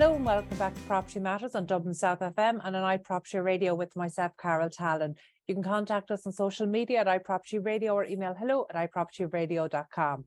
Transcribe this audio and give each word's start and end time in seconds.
Hello 0.00 0.14
and 0.14 0.24
welcome 0.24 0.56
back 0.58 0.72
to 0.76 0.80
Property 0.82 1.18
Matters 1.18 1.56
on 1.56 1.66
Dublin 1.66 1.92
South 1.92 2.20
FM 2.20 2.60
and 2.62 2.76
on 2.76 2.98
iProperty 2.98 3.42
Radio 3.42 3.74
with 3.74 3.96
myself, 3.96 4.30
Carol 4.40 4.70
Tallon. 4.70 5.16
You 5.48 5.56
can 5.56 5.64
contact 5.64 6.12
us 6.12 6.24
on 6.24 6.32
social 6.32 6.68
media 6.68 7.00
at 7.00 7.08
iProperty 7.08 7.66
Radio 7.66 7.94
or 7.94 8.04
email 8.04 8.32
hello 8.32 8.64
at 8.72 8.92
iPropertyRadio.com. 8.92 10.24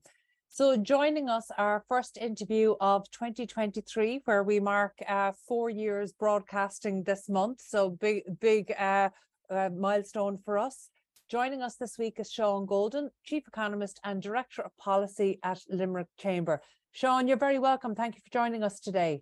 So 0.49 0.75
joining 0.75 1.29
us, 1.29 1.49
our 1.57 1.85
first 1.87 2.17
interview 2.17 2.75
of 2.81 3.09
2023, 3.11 4.23
where 4.25 4.43
we 4.43 4.59
mark 4.59 4.91
uh, 5.07 5.31
four 5.47 5.69
years 5.69 6.11
broadcasting 6.11 7.03
this 7.03 7.29
month. 7.29 7.61
So 7.65 7.91
big, 7.91 8.23
big 8.41 8.73
uh, 8.77 9.07
uh, 9.49 9.69
milestone 9.73 10.37
for 10.43 10.57
us. 10.57 10.89
Joining 11.29 11.61
us 11.61 11.77
this 11.77 11.97
week 11.97 12.19
is 12.19 12.29
Sean 12.29 12.65
Golden, 12.65 13.09
Chief 13.23 13.47
Economist 13.47 14.01
and 14.03 14.21
Director 14.21 14.63
of 14.63 14.75
Policy 14.77 15.39
at 15.43 15.61
Limerick 15.69 16.09
Chamber. 16.19 16.61
Sean, 16.91 17.25
you're 17.25 17.37
very 17.37 17.57
welcome. 17.57 17.95
Thank 17.95 18.15
you 18.15 18.21
for 18.21 18.33
joining 18.33 18.63
us 18.63 18.81
today. 18.81 19.21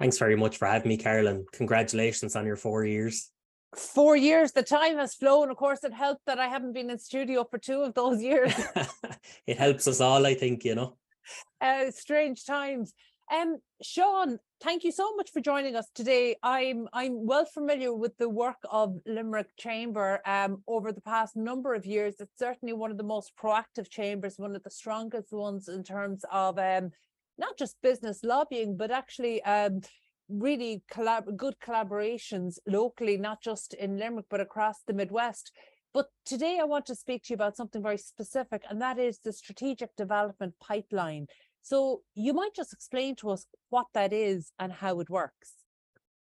Thanks 0.00 0.16
very 0.16 0.34
much 0.34 0.56
for 0.56 0.66
having 0.66 0.88
me, 0.88 0.96
Carolyn. 0.96 1.44
Congratulations 1.52 2.34
on 2.34 2.46
your 2.46 2.56
four 2.56 2.86
years. 2.86 3.30
Four 3.76 4.16
years, 4.16 4.50
the 4.50 4.62
time 4.62 4.96
has 4.96 5.14
flown. 5.14 5.50
Of 5.50 5.58
course, 5.58 5.84
it 5.84 5.92
helped 5.92 6.24
that 6.26 6.38
I 6.38 6.48
haven't 6.48 6.72
been 6.72 6.88
in 6.88 6.98
studio 6.98 7.44
for 7.44 7.58
two 7.58 7.82
of 7.82 7.92
those 7.92 8.22
years. 8.22 8.54
it 9.46 9.58
helps 9.58 9.86
us 9.86 10.00
all, 10.00 10.24
I 10.24 10.34
think, 10.34 10.64
you 10.64 10.74
know. 10.74 10.96
Uh, 11.60 11.90
strange 11.90 12.46
times. 12.46 12.94
Um, 13.30 13.58
Sean, 13.82 14.38
thank 14.62 14.84
you 14.84 14.90
so 14.90 15.14
much 15.16 15.30
for 15.32 15.40
joining 15.40 15.76
us 15.76 15.88
today. 15.94 16.34
I'm 16.42 16.88
I'm 16.94 17.26
well 17.26 17.44
familiar 17.44 17.92
with 17.92 18.16
the 18.16 18.28
work 18.28 18.56
of 18.70 18.96
Limerick 19.06 19.54
Chamber 19.58 20.20
um, 20.24 20.64
over 20.66 20.92
the 20.92 21.02
past 21.02 21.36
number 21.36 21.74
of 21.74 21.84
years. 21.84 22.14
It's 22.20 22.38
certainly 22.38 22.72
one 22.72 22.90
of 22.90 22.96
the 22.96 23.04
most 23.04 23.32
proactive 23.40 23.90
chambers, 23.90 24.38
one 24.38 24.56
of 24.56 24.64
the 24.64 24.70
strongest 24.70 25.30
ones 25.30 25.68
in 25.68 25.84
terms 25.84 26.24
of 26.32 26.58
um, 26.58 26.90
not 27.40 27.58
just 27.58 27.82
business 27.82 28.22
lobbying, 28.22 28.76
but 28.76 28.90
actually 28.90 29.42
um, 29.42 29.80
really 30.28 30.82
collab- 30.92 31.36
good 31.36 31.54
collaborations 31.64 32.58
locally, 32.68 33.16
not 33.16 33.42
just 33.42 33.74
in 33.74 33.98
Limerick, 33.98 34.26
but 34.30 34.40
across 34.40 34.82
the 34.86 34.92
Midwest. 34.92 35.50
But 35.92 36.06
today 36.24 36.58
I 36.60 36.64
want 36.64 36.86
to 36.86 36.94
speak 36.94 37.24
to 37.24 37.30
you 37.30 37.34
about 37.34 37.56
something 37.56 37.82
very 37.82 37.98
specific, 37.98 38.62
and 38.68 38.80
that 38.80 38.98
is 38.98 39.18
the 39.18 39.32
strategic 39.32 39.96
development 39.96 40.54
pipeline. 40.60 41.26
So 41.62 42.02
you 42.14 42.32
might 42.32 42.54
just 42.54 42.72
explain 42.72 43.16
to 43.16 43.30
us 43.30 43.46
what 43.70 43.86
that 43.94 44.12
is 44.12 44.52
and 44.58 44.72
how 44.72 45.00
it 45.00 45.10
works. 45.10 45.54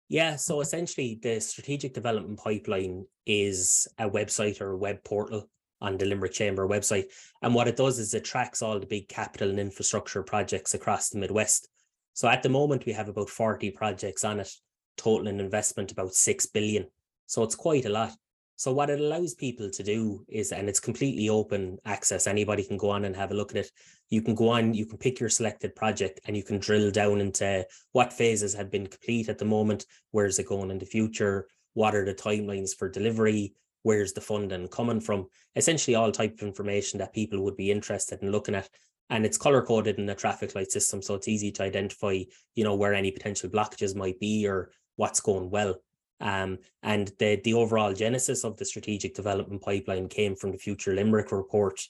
Yeah, 0.09 0.37
so 0.37 0.61
essentially, 0.61 1.21
the 1.23 1.41
strategic 1.41 1.93
development 1.95 2.39
pipeline 2.39 3.05
is 3.27 3.87
a 3.99 4.09
website 4.09 4.61
or 4.61 4.73
a 4.73 4.79
web 4.79 5.05
portal 5.05 5.49
on 5.81 5.97
the 5.97 6.07
Limerick 6.07 6.33
Chamber 6.33 6.69
website. 6.69 7.07
And 7.43 7.55
what 7.55 7.69
it 7.69 7.77
does 7.77 7.99
is 7.99 8.15
it 8.15 8.25
tracks 8.25 8.63
all 8.63 8.79
the 8.79 8.87
big 8.87 9.09
capital 9.09 9.51
and 9.51 9.59
infrastructure 9.59 10.23
projects 10.23 10.75
across 10.75 11.09
the 11.09 11.19
Midwest. 11.19 11.69
So 12.13 12.29
at 12.29 12.43
the 12.43 12.49
moment, 12.49 12.87
we 12.87 12.93
have 12.93 13.09
about 13.09 13.31
40 13.31 13.71
projects 13.71 14.25
on 14.25 14.41
it, 14.41 14.53
total 14.97 15.29
investment 15.29 15.93
about 15.93 16.15
6 16.15 16.47
billion. 16.47 16.87
So 17.27 17.43
it's 17.43 17.55
quite 17.55 17.87
a 17.87 17.91
lot. 17.91 18.13
So 18.57 18.73
what 18.75 18.91
it 18.91 19.01
allows 19.01 19.33
people 19.33 19.71
to 19.71 19.83
do 19.83 20.23
is, 20.29 20.53
and 20.53 20.69
it's 20.69 20.81
completely 20.81 21.31
open 21.31 21.79
access, 21.87 22.27
anybody 22.27 22.63
can 22.63 22.77
go 22.77 22.91
on 22.91 23.07
and 23.07 23.17
have 23.17 23.31
a 23.31 23.35
look 23.35 23.53
at 23.53 23.65
it. 23.65 23.71
You 24.11 24.21
can 24.21 24.35
go 24.35 24.51
on, 24.51 24.75
you 24.75 24.85
can 24.85 24.99
pick 24.99 25.19
your 25.19 25.31
selected 25.31 25.75
project 25.75 26.21
and 26.27 26.37
you 26.37 26.43
can 26.43 26.59
drill 26.59 26.91
down 26.91 27.23
into 27.23 27.67
what 27.93 28.13
phases 28.13 28.53
have 28.53 28.71
been 28.71 28.87
complete 28.87 29.31
at 29.31 29.39
the 29.39 29.47
moment, 29.47 29.87
where's 30.11 30.39
it 30.39 30.47
going 30.47 30.71
in 30.71 30.79
the 30.79 30.85
future, 30.85 31.49
what 31.73 31.95
are 31.95 32.05
the 32.05 32.13
timelines 32.13 32.77
for 32.77 32.91
delivery, 32.91 33.55
where's 33.83 34.13
the 34.13 34.21
funding 34.21 34.69
coming 34.69 35.01
from, 35.01 35.27
essentially 35.57 35.95
all 35.95 36.13
type 36.13 36.35
of 36.35 36.43
information 36.43 36.99
that 36.99 37.15
people 37.15 37.43
would 37.43 37.57
be 37.57 37.71
interested 37.71 38.23
in 38.23 38.33
looking 38.33 38.55
at. 38.55 38.69
And 39.09 39.27
it's 39.27 39.39
color 39.39 39.63
coded 39.63 39.99
in 39.99 40.07
the 40.07 40.15
traffic 40.15 40.55
light 40.55 40.71
system, 40.71 41.03
so 41.03 41.15
it's 41.15 41.29
easy 41.29 41.51
to 41.53 41.65
identify, 41.65 42.21
you 42.55 42.65
know, 42.65 42.77
where 42.77 42.95
any 42.95 43.11
potential 43.11 43.51
blockages 43.51 43.97
might 43.97 44.21
be 44.21 44.47
or 44.47 44.71
what's 44.97 45.21
going 45.21 45.51
well. 45.51 45.77
Um, 46.21 46.59
and 46.83 47.11
the 47.19 47.41
the 47.43 47.55
overall 47.55 47.95
genesis 47.95 48.45
of 48.45 48.57
the 48.57 48.65
strategic 48.65 49.15
development 49.15 49.63
pipeline 49.63 50.09
came 50.09 50.37
from 50.37 50.53
the 50.53 50.59
Future 50.59 50.95
Limerick 50.95 51.33
report, 51.33 51.81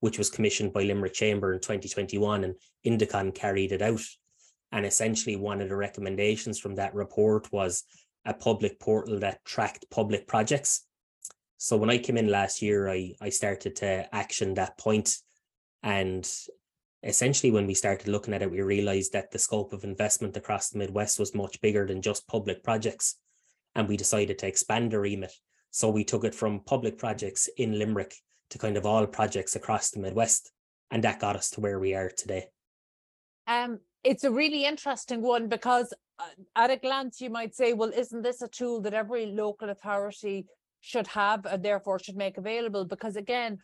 which 0.00 0.18
was 0.18 0.30
commissioned 0.30 0.72
by 0.72 0.82
Limerick 0.82 1.14
Chamber 1.14 1.52
in 1.54 1.60
2021, 1.60 2.44
and 2.44 2.54
Indecon 2.86 3.34
carried 3.34 3.72
it 3.72 3.82
out. 3.82 4.02
And 4.70 4.84
essentially, 4.84 5.36
one 5.36 5.62
of 5.62 5.70
the 5.70 5.76
recommendations 5.76 6.58
from 6.58 6.74
that 6.74 6.94
report 6.94 7.50
was 7.50 7.84
a 8.26 8.34
public 8.34 8.78
portal 8.78 9.18
that 9.20 9.44
tracked 9.44 9.86
public 9.90 10.26
projects 10.26 10.86
so 11.58 11.76
when 11.76 11.90
I 11.90 11.98
came 11.98 12.16
in 12.16 12.28
last 12.28 12.62
year, 12.62 12.88
I 12.88 13.14
I 13.20 13.30
started 13.30 13.76
to 13.76 14.14
action 14.14 14.54
that 14.54 14.78
point, 14.78 15.18
and 15.82 16.28
essentially 17.02 17.50
when 17.50 17.66
we 17.66 17.74
started 17.74 18.06
looking 18.06 18.32
at 18.32 18.42
it, 18.42 18.50
we 18.50 18.62
realized 18.62 19.12
that 19.12 19.32
the 19.32 19.40
scope 19.40 19.72
of 19.72 19.82
investment 19.82 20.36
across 20.36 20.70
the 20.70 20.78
Midwest 20.78 21.18
was 21.18 21.34
much 21.34 21.60
bigger 21.60 21.84
than 21.84 22.00
just 22.00 22.28
public 22.28 22.62
projects, 22.62 23.16
and 23.74 23.88
we 23.88 23.96
decided 23.96 24.38
to 24.38 24.46
expand 24.46 24.92
the 24.92 25.00
remit. 25.00 25.32
So 25.70 25.90
we 25.90 26.04
took 26.04 26.24
it 26.24 26.34
from 26.34 26.60
public 26.60 26.96
projects 26.96 27.48
in 27.56 27.76
Limerick 27.76 28.14
to 28.50 28.58
kind 28.58 28.76
of 28.76 28.86
all 28.86 29.06
projects 29.06 29.56
across 29.56 29.90
the 29.90 29.98
Midwest, 29.98 30.52
and 30.92 31.02
that 31.02 31.18
got 31.18 31.34
us 31.34 31.50
to 31.50 31.60
where 31.60 31.80
we 31.80 31.92
are 31.92 32.08
today. 32.08 32.46
Um, 33.48 33.80
it's 34.04 34.22
a 34.22 34.30
really 34.30 34.64
interesting 34.64 35.22
one 35.22 35.48
because 35.48 35.92
uh, 36.20 36.24
at 36.54 36.70
a 36.70 36.76
glance 36.76 37.20
you 37.20 37.30
might 37.30 37.56
say, 37.56 37.72
well, 37.72 37.90
isn't 37.94 38.22
this 38.22 38.42
a 38.42 38.48
tool 38.48 38.80
that 38.82 38.94
every 38.94 39.26
local 39.26 39.70
authority 39.70 40.46
should 40.88 41.06
have 41.08 41.44
and 41.44 41.62
therefore 41.62 41.98
should 41.98 42.16
make 42.16 42.38
available 42.38 42.84
because 42.84 43.16
again 43.16 43.58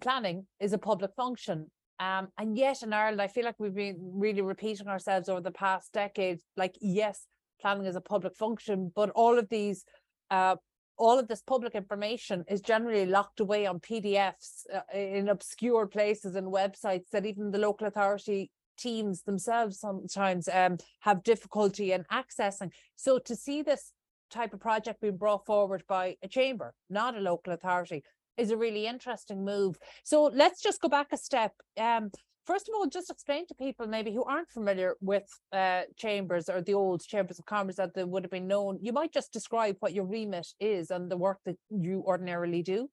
planning 0.00 0.46
is 0.60 0.72
a 0.72 0.78
public 0.78 1.10
function 1.16 1.70
um, 1.98 2.28
and 2.38 2.56
yet 2.56 2.82
in 2.82 2.92
Ireland 2.92 3.20
I 3.20 3.26
feel 3.26 3.44
like 3.44 3.56
we've 3.58 3.74
been 3.74 3.98
really 4.00 4.40
repeating 4.40 4.86
ourselves 4.86 5.28
over 5.28 5.40
the 5.40 5.50
past 5.50 5.92
decade 5.92 6.38
like 6.56 6.76
yes 6.80 7.26
planning 7.60 7.86
is 7.86 7.96
a 7.96 8.00
public 8.00 8.36
function 8.36 8.92
but 8.94 9.10
all 9.10 9.36
of 9.36 9.48
these 9.48 9.84
uh, 10.30 10.56
all 10.96 11.18
of 11.18 11.26
this 11.26 11.42
public 11.42 11.74
information 11.74 12.44
is 12.48 12.60
generally 12.60 13.06
locked 13.06 13.40
away 13.40 13.66
on 13.66 13.80
PDFs 13.80 14.64
uh, 14.72 14.96
in 14.96 15.28
obscure 15.28 15.86
places 15.86 16.36
and 16.36 16.46
websites 16.46 17.08
that 17.10 17.26
even 17.26 17.50
the 17.50 17.58
local 17.58 17.88
authority 17.88 18.50
teams 18.78 19.22
themselves 19.22 19.80
sometimes 19.80 20.48
um, 20.48 20.78
have 21.00 21.24
difficulty 21.24 21.92
in 21.92 22.04
accessing. 22.12 22.70
So 22.96 23.18
to 23.18 23.34
see 23.34 23.62
this 23.62 23.92
type 24.32 24.52
of 24.52 24.60
project 24.60 25.00
being 25.00 25.16
brought 25.16 25.46
forward 25.46 25.82
by 25.88 26.16
a 26.22 26.28
chamber, 26.28 26.74
not 26.90 27.16
a 27.16 27.20
local 27.20 27.52
authority, 27.52 28.02
is 28.36 28.50
a 28.50 28.56
really 28.56 28.86
interesting 28.86 29.44
move. 29.44 29.76
So 30.04 30.24
let's 30.24 30.62
just 30.62 30.80
go 30.80 30.88
back 30.88 31.08
a 31.12 31.16
step. 31.16 31.52
Um, 31.78 32.10
first 32.46 32.68
of 32.68 32.74
all, 32.74 32.86
just 32.86 33.10
explain 33.10 33.46
to 33.46 33.54
people 33.54 33.86
maybe 33.86 34.12
who 34.12 34.24
aren't 34.24 34.50
familiar 34.50 34.96
with 35.00 35.28
uh, 35.52 35.82
chambers 35.96 36.48
or 36.48 36.62
the 36.62 36.74
old 36.74 37.02
chambers 37.02 37.38
of 37.38 37.46
commerce 37.46 37.76
that 37.76 37.94
they 37.94 38.04
would 38.04 38.24
have 38.24 38.30
been 38.30 38.48
known. 38.48 38.78
You 38.80 38.92
might 38.92 39.12
just 39.12 39.32
describe 39.32 39.76
what 39.80 39.92
your 39.92 40.06
remit 40.06 40.48
is 40.58 40.90
and 40.90 41.10
the 41.10 41.16
work 41.16 41.38
that 41.44 41.56
you 41.70 42.02
ordinarily 42.06 42.62
do. 42.62 42.88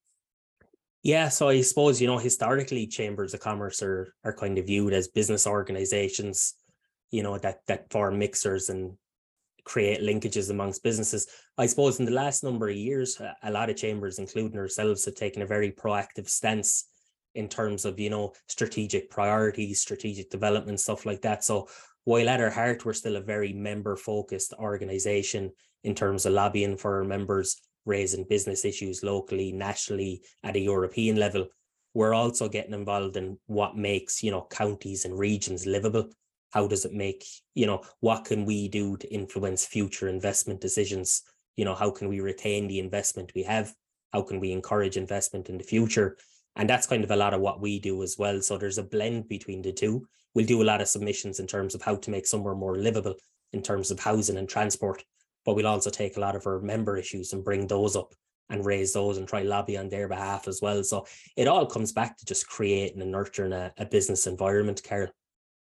Yeah, 1.02 1.30
so 1.30 1.48
I 1.48 1.62
suppose 1.62 2.02
you 2.02 2.08
know 2.08 2.18
historically 2.18 2.86
chambers 2.86 3.34
of 3.34 3.40
commerce 3.40 3.82
are 3.82 4.14
are 4.26 4.34
kind 4.34 4.58
of 4.58 4.66
viewed 4.66 4.92
as 4.92 5.08
business 5.08 5.48
organizations, 5.48 6.56
you 7.10 7.24
know 7.24 7.38
that 7.38 7.60
that 7.68 7.90
form 7.90 8.20
mixers 8.20 8.68
and 8.70 8.98
create 9.64 10.02
linkages 10.02 10.50
amongst 10.50 10.84
businesses. 10.84 11.28
I 11.58 11.66
suppose 11.66 12.00
in 12.00 12.06
the 12.06 12.12
last 12.12 12.44
number 12.44 12.70
of 12.70 12.76
years, 12.76 13.22
a 13.44 13.52
lot 13.52 13.70
of 13.70 13.76
chambers, 13.76 14.20
including 14.20 14.58
ourselves, 14.58 15.06
have 15.06 15.16
taken 15.16 15.42
a 15.42 15.48
very 15.48 15.72
proactive 15.72 16.30
stance 16.30 16.86
in 17.36 17.48
terms 17.48 17.86
of 17.86 18.00
you 18.00 18.10
know 18.10 18.34
strategic 18.48 19.10
priorities, 19.10 19.82
strategic 19.82 20.30
development, 20.30 20.80
stuff 20.80 21.06
like 21.06 21.22
that. 21.22 21.44
So 21.44 21.68
while 22.06 22.30
at 22.30 22.42
our 22.42 22.50
heart 22.50 22.86
we're 22.86 22.94
still 22.94 23.18
a 23.18 23.22
very 23.22 23.54
member 23.54 23.96
focused 23.96 24.54
organization 24.54 25.52
in 25.84 25.96
terms 25.96 26.26
of 26.26 26.34
lobbying 26.34 26.78
for 26.78 26.98
our 26.98 27.04
members, 27.04 27.62
raising 27.86 28.26
business 28.28 28.66
issues 28.66 29.04
locally, 29.04 29.52
nationally, 29.52 30.22
at 30.44 30.56
a 30.56 30.60
European 30.60 31.18
level, 31.18 31.48
we're 31.94 32.14
also 32.14 32.50
getting 32.50 32.74
involved 32.74 33.16
in 33.18 33.38
what 33.48 33.78
makes 33.78 34.24
you 34.24 34.32
know 34.32 34.48
counties 34.50 35.06
and 35.06 35.18
regions 35.18 35.66
livable 35.66 36.10
how 36.52 36.68
does 36.68 36.86
it 36.86 36.94
make 36.94 37.26
you 37.56 37.66
know 37.66 37.82
what 38.00 38.26
can 38.26 38.46
we 38.46 38.68
do 38.68 38.98
to 38.98 39.14
influence 39.14 39.66
future 39.66 40.08
investment 40.08 40.62
decisions? 40.62 41.24
You 41.56 41.66
know 41.66 41.76
how 41.76 41.92
can 41.92 42.10
we 42.10 42.20
retain 42.20 42.68
the 42.68 42.80
investment 42.80 43.32
we 43.36 43.44
have? 43.44 43.74
How 44.14 44.22
can 44.22 44.40
we 44.40 44.52
encourage 44.52 44.98
investment 44.98 45.50
in 45.50 45.58
the 45.58 45.64
future? 45.64 46.18
And 46.56 46.70
that's 46.70 46.88
kind 46.88 47.04
of 47.04 47.12
a 47.12 47.16
lot 47.16 47.34
of 47.34 47.42
what 47.42 47.62
we 47.62 47.80
do 47.80 48.02
as 48.04 48.18
well. 48.18 48.42
So 48.42 48.58
there's 48.58 48.80
a 48.80 48.84
blend 48.84 49.30
between 49.30 49.62
the 49.62 49.72
two. 49.72 50.08
We'll 50.34 50.46
do 50.46 50.62
a 50.62 50.66
lot 50.66 50.82
of 50.82 50.88
submissions 50.88 51.40
in 51.40 51.48
terms 51.48 51.76
of 51.76 51.82
how 51.82 51.96
to 51.96 52.12
make 52.12 52.28
somewhere 52.28 52.56
more 52.56 52.76
livable 52.76 53.16
in 53.54 53.62
terms 53.62 53.92
of 53.92 54.00
housing 54.00 54.38
and 54.38 54.50
transport 54.50 55.04
but 55.46 55.56
we'll 55.56 55.68
also 55.68 55.90
take 55.90 56.18
a 56.18 56.20
lot 56.20 56.36
of 56.36 56.46
our 56.46 56.60
member 56.60 56.98
issues 56.98 57.34
and 57.34 57.44
bring 57.44 57.68
those 57.68 57.96
up 57.96 58.14
and 58.50 58.66
raise 58.66 58.94
those 58.94 59.18
and 59.18 59.28
try 59.28 59.42
lobby 59.42 59.78
on 59.78 59.90
their 59.90 60.08
behalf 60.08 60.48
as 60.48 60.62
well. 60.62 60.84
So 60.84 61.06
it 61.36 61.48
all 61.48 61.66
comes 61.66 61.92
back 61.92 62.18
to 62.18 62.26
just 62.26 62.48
creating 62.48 63.02
and 63.02 63.12
nurturing 63.12 63.54
a, 63.54 63.72
a 63.78 63.86
business 63.86 64.28
environment 64.28 64.82
carol 64.84 65.10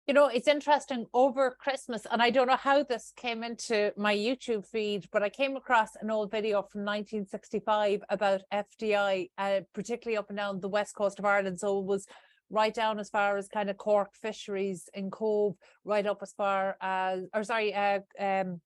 you 0.07 0.13
know, 0.13 0.27
it's 0.27 0.48
interesting 0.48 1.06
over 1.13 1.57
Christmas, 1.59 2.07
and 2.09 2.21
I 2.21 2.30
don't 2.30 2.48
know 2.48 2.56
how 2.56 2.81
this 2.81 3.12
came 3.18 3.44
into 3.44 3.92
my 3.98 4.15
YouTube 4.15 4.65
feed, 4.65 5.06
but 5.12 5.21
I 5.21 5.27
came 5.27 5.57
across 5.57 5.98
an 6.00 6.09
old 6.09 6.31
video 6.31 6.62
from 6.62 6.86
1965 6.86 8.04
about 8.09 8.42
FDI, 8.54 9.30
uh, 9.38 9.59
particularly 9.74 10.18
up 10.18 10.30
and 10.30 10.38
down 10.38 10.62
the 10.62 10.69
west 10.69 10.95
coast 10.95 11.19
of 11.19 11.25
Ireland. 11.25 11.59
So 11.59 11.80
it 11.80 11.86
was 11.86 12.07
right 12.50 12.74
down 12.74 13.00
as 13.00 13.09
far 13.09 13.36
as 13.36 13.50
kind 13.50 13.69
of 13.69 13.75
Cork 13.75 14.15
fisheries 14.15 14.88
in 14.94 15.12
Cobh, 15.12 15.56
right 15.83 16.07
up 16.07 16.19
as 16.21 16.31
far 16.31 16.77
as, 16.80 17.25
or 17.33 17.44
sorry, 17.44 17.74
uh, 17.74 18.00
um, 18.18 18.62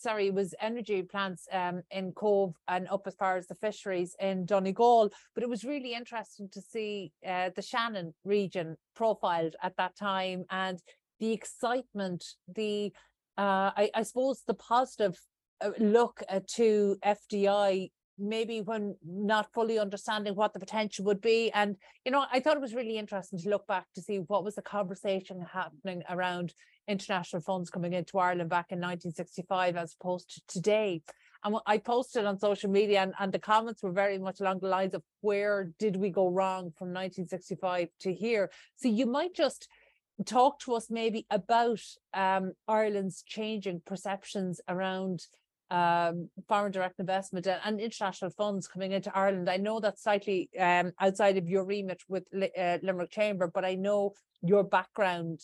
sorry, 0.00 0.28
it 0.28 0.34
was 0.34 0.54
energy 0.60 1.02
plants 1.02 1.46
um, 1.52 1.82
in 1.90 2.12
Cobh 2.12 2.54
and 2.68 2.88
up 2.88 3.06
as 3.06 3.14
far 3.14 3.36
as 3.36 3.46
the 3.46 3.54
fisheries 3.54 4.16
in 4.20 4.46
Donegal. 4.46 5.10
But 5.34 5.44
it 5.44 5.50
was 5.50 5.64
really 5.64 5.94
interesting 5.94 6.48
to 6.52 6.60
see 6.60 7.12
uh, 7.26 7.50
the 7.54 7.62
Shannon 7.62 8.14
region 8.24 8.76
profiled 8.94 9.56
at 9.62 9.76
that 9.76 9.96
time 9.96 10.44
and 10.50 10.80
the 11.18 11.32
excitement, 11.32 12.24
the 12.48 12.92
uh, 13.36 13.70
I, 13.76 13.90
I 13.94 14.02
suppose 14.02 14.42
the 14.46 14.54
positive 14.54 15.18
uh, 15.60 15.70
look 15.78 16.22
uh, 16.28 16.40
to 16.56 16.96
FDI 17.04 17.90
maybe 18.20 18.60
when 18.60 18.94
not 19.04 19.52
fully 19.52 19.78
understanding 19.78 20.34
what 20.34 20.52
the 20.52 20.60
potential 20.60 21.04
would 21.06 21.20
be. 21.20 21.50
And, 21.52 21.76
you 22.04 22.12
know, 22.12 22.24
I 22.32 22.40
thought 22.40 22.56
it 22.56 22.62
was 22.62 22.74
really 22.74 22.98
interesting 22.98 23.38
to 23.40 23.48
look 23.48 23.66
back 23.66 23.86
to 23.94 24.02
see 24.02 24.18
what 24.18 24.44
was 24.44 24.54
the 24.54 24.62
conversation 24.62 25.44
happening 25.52 26.02
around 26.08 26.52
international 26.86 27.42
funds 27.42 27.70
coming 27.70 27.92
into 27.92 28.18
Ireland 28.18 28.50
back 28.50 28.66
in 28.70 28.78
1965 28.78 29.76
as 29.76 29.96
opposed 29.98 30.30
to 30.34 30.42
today. 30.46 31.02
And 31.42 31.56
I 31.66 31.78
posted 31.78 32.26
on 32.26 32.38
social 32.38 32.70
media 32.70 33.00
and, 33.00 33.14
and 33.18 33.32
the 33.32 33.38
comments 33.38 33.82
were 33.82 33.92
very 33.92 34.18
much 34.18 34.40
along 34.40 34.60
the 34.60 34.68
lines 34.68 34.94
of 34.94 35.02
where 35.22 35.72
did 35.78 35.96
we 35.96 36.10
go 36.10 36.28
wrong 36.28 36.72
from 36.76 36.88
1965 36.88 37.88
to 38.00 38.12
here? 38.12 38.50
So 38.76 38.88
you 38.88 39.06
might 39.06 39.34
just 39.34 39.68
talk 40.26 40.60
to 40.60 40.74
us 40.74 40.90
maybe 40.90 41.26
about 41.30 41.80
um, 42.12 42.52
Ireland's 42.68 43.22
changing 43.22 43.82
perceptions 43.86 44.60
around 44.68 45.26
um, 45.70 46.28
foreign 46.48 46.72
direct 46.72 46.98
investment 46.98 47.46
and, 47.46 47.80
international 47.80 48.30
funds 48.30 48.66
coming 48.66 48.92
into 48.92 49.16
Ireland. 49.16 49.48
I 49.48 49.56
know 49.56 49.80
that's 49.80 50.02
slightly 50.02 50.50
um, 50.58 50.92
outside 51.00 51.36
of 51.36 51.48
your 51.48 51.64
remit 51.64 52.02
with 52.08 52.24
uh, 52.34 52.78
Limerick 52.82 53.10
Chamber, 53.10 53.50
but 53.52 53.64
I 53.64 53.74
know 53.74 54.12
your 54.42 54.64
background. 54.64 55.40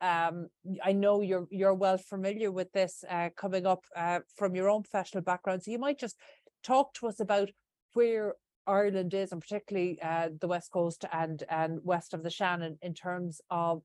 Um, 0.00 0.48
I 0.84 0.92
know 0.92 1.22
you're 1.22 1.46
you're 1.50 1.74
well 1.74 1.98
familiar 1.98 2.52
with 2.52 2.72
this 2.72 3.04
uh, 3.08 3.30
coming 3.36 3.66
up 3.66 3.84
uh, 3.96 4.20
from 4.36 4.54
your 4.54 4.68
own 4.68 4.82
professional 4.82 5.22
background. 5.22 5.62
So 5.62 5.70
you 5.70 5.78
might 5.78 5.98
just 5.98 6.16
talk 6.62 6.94
to 6.94 7.08
us 7.08 7.20
about 7.20 7.50
where 7.94 8.34
Ireland 8.66 9.14
is, 9.14 9.32
and 9.32 9.40
particularly 9.40 9.98
uh, 10.02 10.28
the 10.40 10.48
west 10.48 10.70
coast 10.72 11.04
and 11.12 11.42
and 11.48 11.80
west 11.82 12.14
of 12.14 12.22
the 12.22 12.30
Shannon, 12.30 12.78
in 12.82 12.94
terms 12.94 13.40
of 13.50 13.82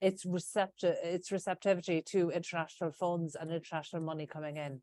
its 0.00 0.24
receptive 0.24 0.96
its 1.02 1.32
receptivity 1.32 2.02
to 2.02 2.30
international 2.30 2.92
funds 2.92 3.34
and 3.34 3.50
international 3.50 4.02
money 4.02 4.26
coming 4.26 4.56
in. 4.56 4.80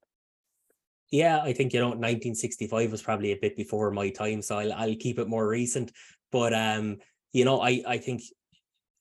Yeah, 1.12 1.42
I 1.42 1.54
think 1.54 1.74
you 1.74 1.80
know 1.80 1.88
1965 1.88 2.92
was 2.92 3.02
probably 3.02 3.32
a 3.32 3.38
bit 3.38 3.56
before 3.56 3.92
my 3.92 4.10
time, 4.10 4.42
so 4.42 4.58
I'll 4.58 4.74
I'll 4.74 4.96
keep 4.96 5.20
it 5.20 5.28
more 5.28 5.48
recent. 5.48 5.92
But 6.32 6.54
um, 6.54 6.98
you 7.32 7.46
know, 7.46 7.62
I 7.62 7.84
I 7.88 7.98
think 7.98 8.22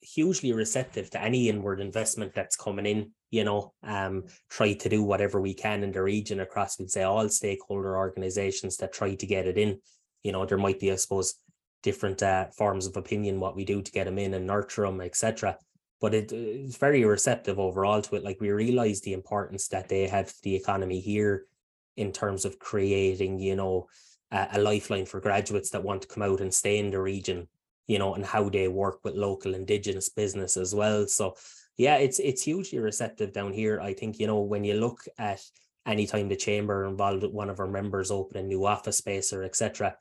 hugely 0.04 0.52
receptive 0.52 1.08
to 1.10 1.20
any 1.20 1.48
inward 1.48 1.80
investment 1.80 2.34
that's 2.34 2.56
coming 2.56 2.86
in. 2.86 3.10
You 3.30 3.44
know, 3.44 3.72
um, 3.82 4.24
try 4.50 4.74
to 4.74 4.88
do 4.88 5.02
whatever 5.02 5.40
we 5.40 5.54
can 5.54 5.82
in 5.82 5.92
the 5.92 6.02
region 6.02 6.40
across, 6.40 6.78
we'd 6.78 6.90
say 6.90 7.02
all 7.02 7.28
stakeholder 7.28 7.96
organizations 7.96 8.76
that 8.76 8.92
try 8.92 9.14
to 9.14 9.26
get 9.26 9.46
it 9.46 9.58
in. 9.58 9.80
You 10.22 10.32
know, 10.32 10.46
there 10.46 10.58
might 10.58 10.78
be, 10.78 10.92
I 10.92 10.96
suppose, 10.96 11.34
different 11.82 12.22
uh, 12.22 12.46
forms 12.56 12.86
of 12.86 12.96
opinion 12.96 13.40
what 13.40 13.56
we 13.56 13.64
do 13.64 13.82
to 13.82 13.92
get 13.92 14.04
them 14.04 14.18
in 14.18 14.34
and 14.34 14.46
nurture 14.46 14.86
them, 14.86 15.00
etc. 15.00 15.58
But 16.00 16.14
it, 16.14 16.32
it's 16.32 16.76
very 16.76 17.04
receptive 17.04 17.58
overall 17.58 18.02
to 18.02 18.16
it. 18.16 18.24
Like 18.24 18.40
we 18.40 18.50
realize 18.50 19.00
the 19.00 19.14
importance 19.14 19.68
that 19.68 19.88
they 19.88 20.06
have 20.06 20.32
the 20.42 20.54
economy 20.54 21.00
here 21.00 21.46
in 21.96 22.12
terms 22.12 22.44
of 22.44 22.58
creating, 22.58 23.38
you 23.38 23.56
know, 23.56 23.88
a, 24.30 24.48
a 24.54 24.58
lifeline 24.60 25.06
for 25.06 25.20
graduates 25.20 25.70
that 25.70 25.84
want 25.84 26.02
to 26.02 26.08
come 26.08 26.22
out 26.22 26.40
and 26.40 26.52
stay 26.52 26.78
in 26.78 26.90
the 26.90 27.00
region, 27.00 27.48
you 27.86 27.98
know, 27.98 28.14
and 28.14 28.24
how 28.24 28.48
they 28.48 28.68
work 28.68 29.00
with 29.04 29.14
local 29.14 29.54
indigenous 29.54 30.08
business 30.08 30.56
as 30.56 30.74
well. 30.74 31.06
So 31.06 31.34
yeah, 31.76 31.96
it's 31.96 32.18
it's 32.18 32.42
hugely 32.42 32.78
receptive 32.78 33.32
down 33.32 33.52
here. 33.52 33.80
I 33.80 33.94
think, 33.94 34.18
you 34.18 34.26
know, 34.26 34.40
when 34.40 34.64
you 34.64 34.74
look 34.74 35.00
at 35.18 35.40
anytime 35.86 36.28
the 36.28 36.36
chamber 36.36 36.86
involved 36.86 37.24
one 37.24 37.50
of 37.50 37.60
our 37.60 37.66
members 37.66 38.10
opening 38.10 38.48
new 38.48 38.64
office 38.64 38.98
space 38.98 39.32
or 39.32 39.42
etc., 39.42 39.96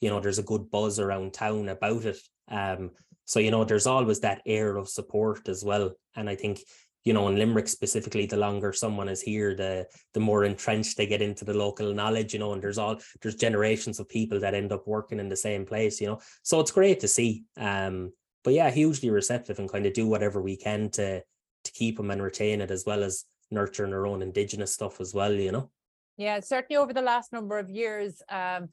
you 0.00 0.10
know, 0.10 0.20
there's 0.20 0.40
a 0.40 0.44
good 0.44 0.70
buzz 0.70 0.98
around 0.98 1.32
town 1.32 1.68
about 1.68 2.04
it. 2.04 2.18
Um, 2.48 2.90
so 3.24 3.38
you 3.38 3.50
know, 3.50 3.64
there's 3.64 3.86
always 3.86 4.20
that 4.20 4.42
air 4.46 4.76
of 4.76 4.88
support 4.88 5.48
as 5.48 5.64
well. 5.64 5.92
And 6.16 6.28
I 6.28 6.34
think 6.34 6.60
you 7.04 7.12
know, 7.12 7.28
in 7.28 7.36
Limerick 7.36 7.68
specifically, 7.68 8.26
the 8.26 8.36
longer 8.36 8.72
someone 8.72 9.08
is 9.08 9.20
here, 9.20 9.54
the 9.54 9.86
the 10.14 10.20
more 10.20 10.44
entrenched 10.44 10.96
they 10.96 11.06
get 11.06 11.22
into 11.22 11.44
the 11.44 11.54
local 11.54 11.92
knowledge, 11.92 12.32
you 12.32 12.38
know, 12.38 12.52
and 12.52 12.62
there's 12.62 12.78
all 12.78 13.00
there's 13.20 13.34
generations 13.34 13.98
of 13.98 14.08
people 14.08 14.38
that 14.40 14.54
end 14.54 14.72
up 14.72 14.86
working 14.86 15.18
in 15.18 15.28
the 15.28 15.36
same 15.36 15.66
place, 15.66 16.00
you 16.00 16.06
know. 16.06 16.20
So 16.42 16.60
it's 16.60 16.70
great 16.70 17.00
to 17.00 17.08
see. 17.08 17.44
Um, 17.56 18.12
but 18.44 18.54
yeah, 18.54 18.70
hugely 18.70 19.10
receptive 19.10 19.58
and 19.58 19.70
kind 19.70 19.86
of 19.86 19.92
do 19.92 20.06
whatever 20.06 20.40
we 20.40 20.56
can 20.56 20.90
to 20.90 21.20
to 21.64 21.72
keep 21.72 21.96
them 21.96 22.10
and 22.10 22.22
retain 22.22 22.60
it 22.60 22.70
as 22.70 22.84
well 22.86 23.02
as 23.02 23.24
nurturing 23.50 23.92
our 23.92 24.06
own 24.06 24.22
indigenous 24.22 24.72
stuff 24.72 25.00
as 25.00 25.14
well, 25.14 25.32
you 25.32 25.52
know. 25.52 25.70
Yeah, 26.16 26.40
certainly 26.40 26.76
over 26.76 26.92
the 26.92 27.02
last 27.02 27.32
number 27.32 27.58
of 27.58 27.70
years, 27.70 28.22
um, 28.28 28.68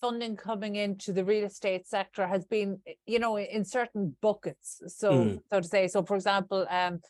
funding 0.00 0.36
coming 0.36 0.76
into 0.76 1.12
the 1.12 1.24
real 1.24 1.44
estate 1.44 1.86
sector 1.86 2.26
has 2.26 2.44
been, 2.44 2.80
you 3.06 3.18
know, 3.18 3.38
in 3.38 3.64
certain 3.64 4.16
buckets. 4.20 4.82
So, 4.88 5.12
mm. 5.12 5.40
so 5.50 5.60
to 5.60 5.66
say. 5.66 5.88
So, 5.88 6.02
for 6.02 6.16
example, 6.16 6.66
um, 6.68 7.00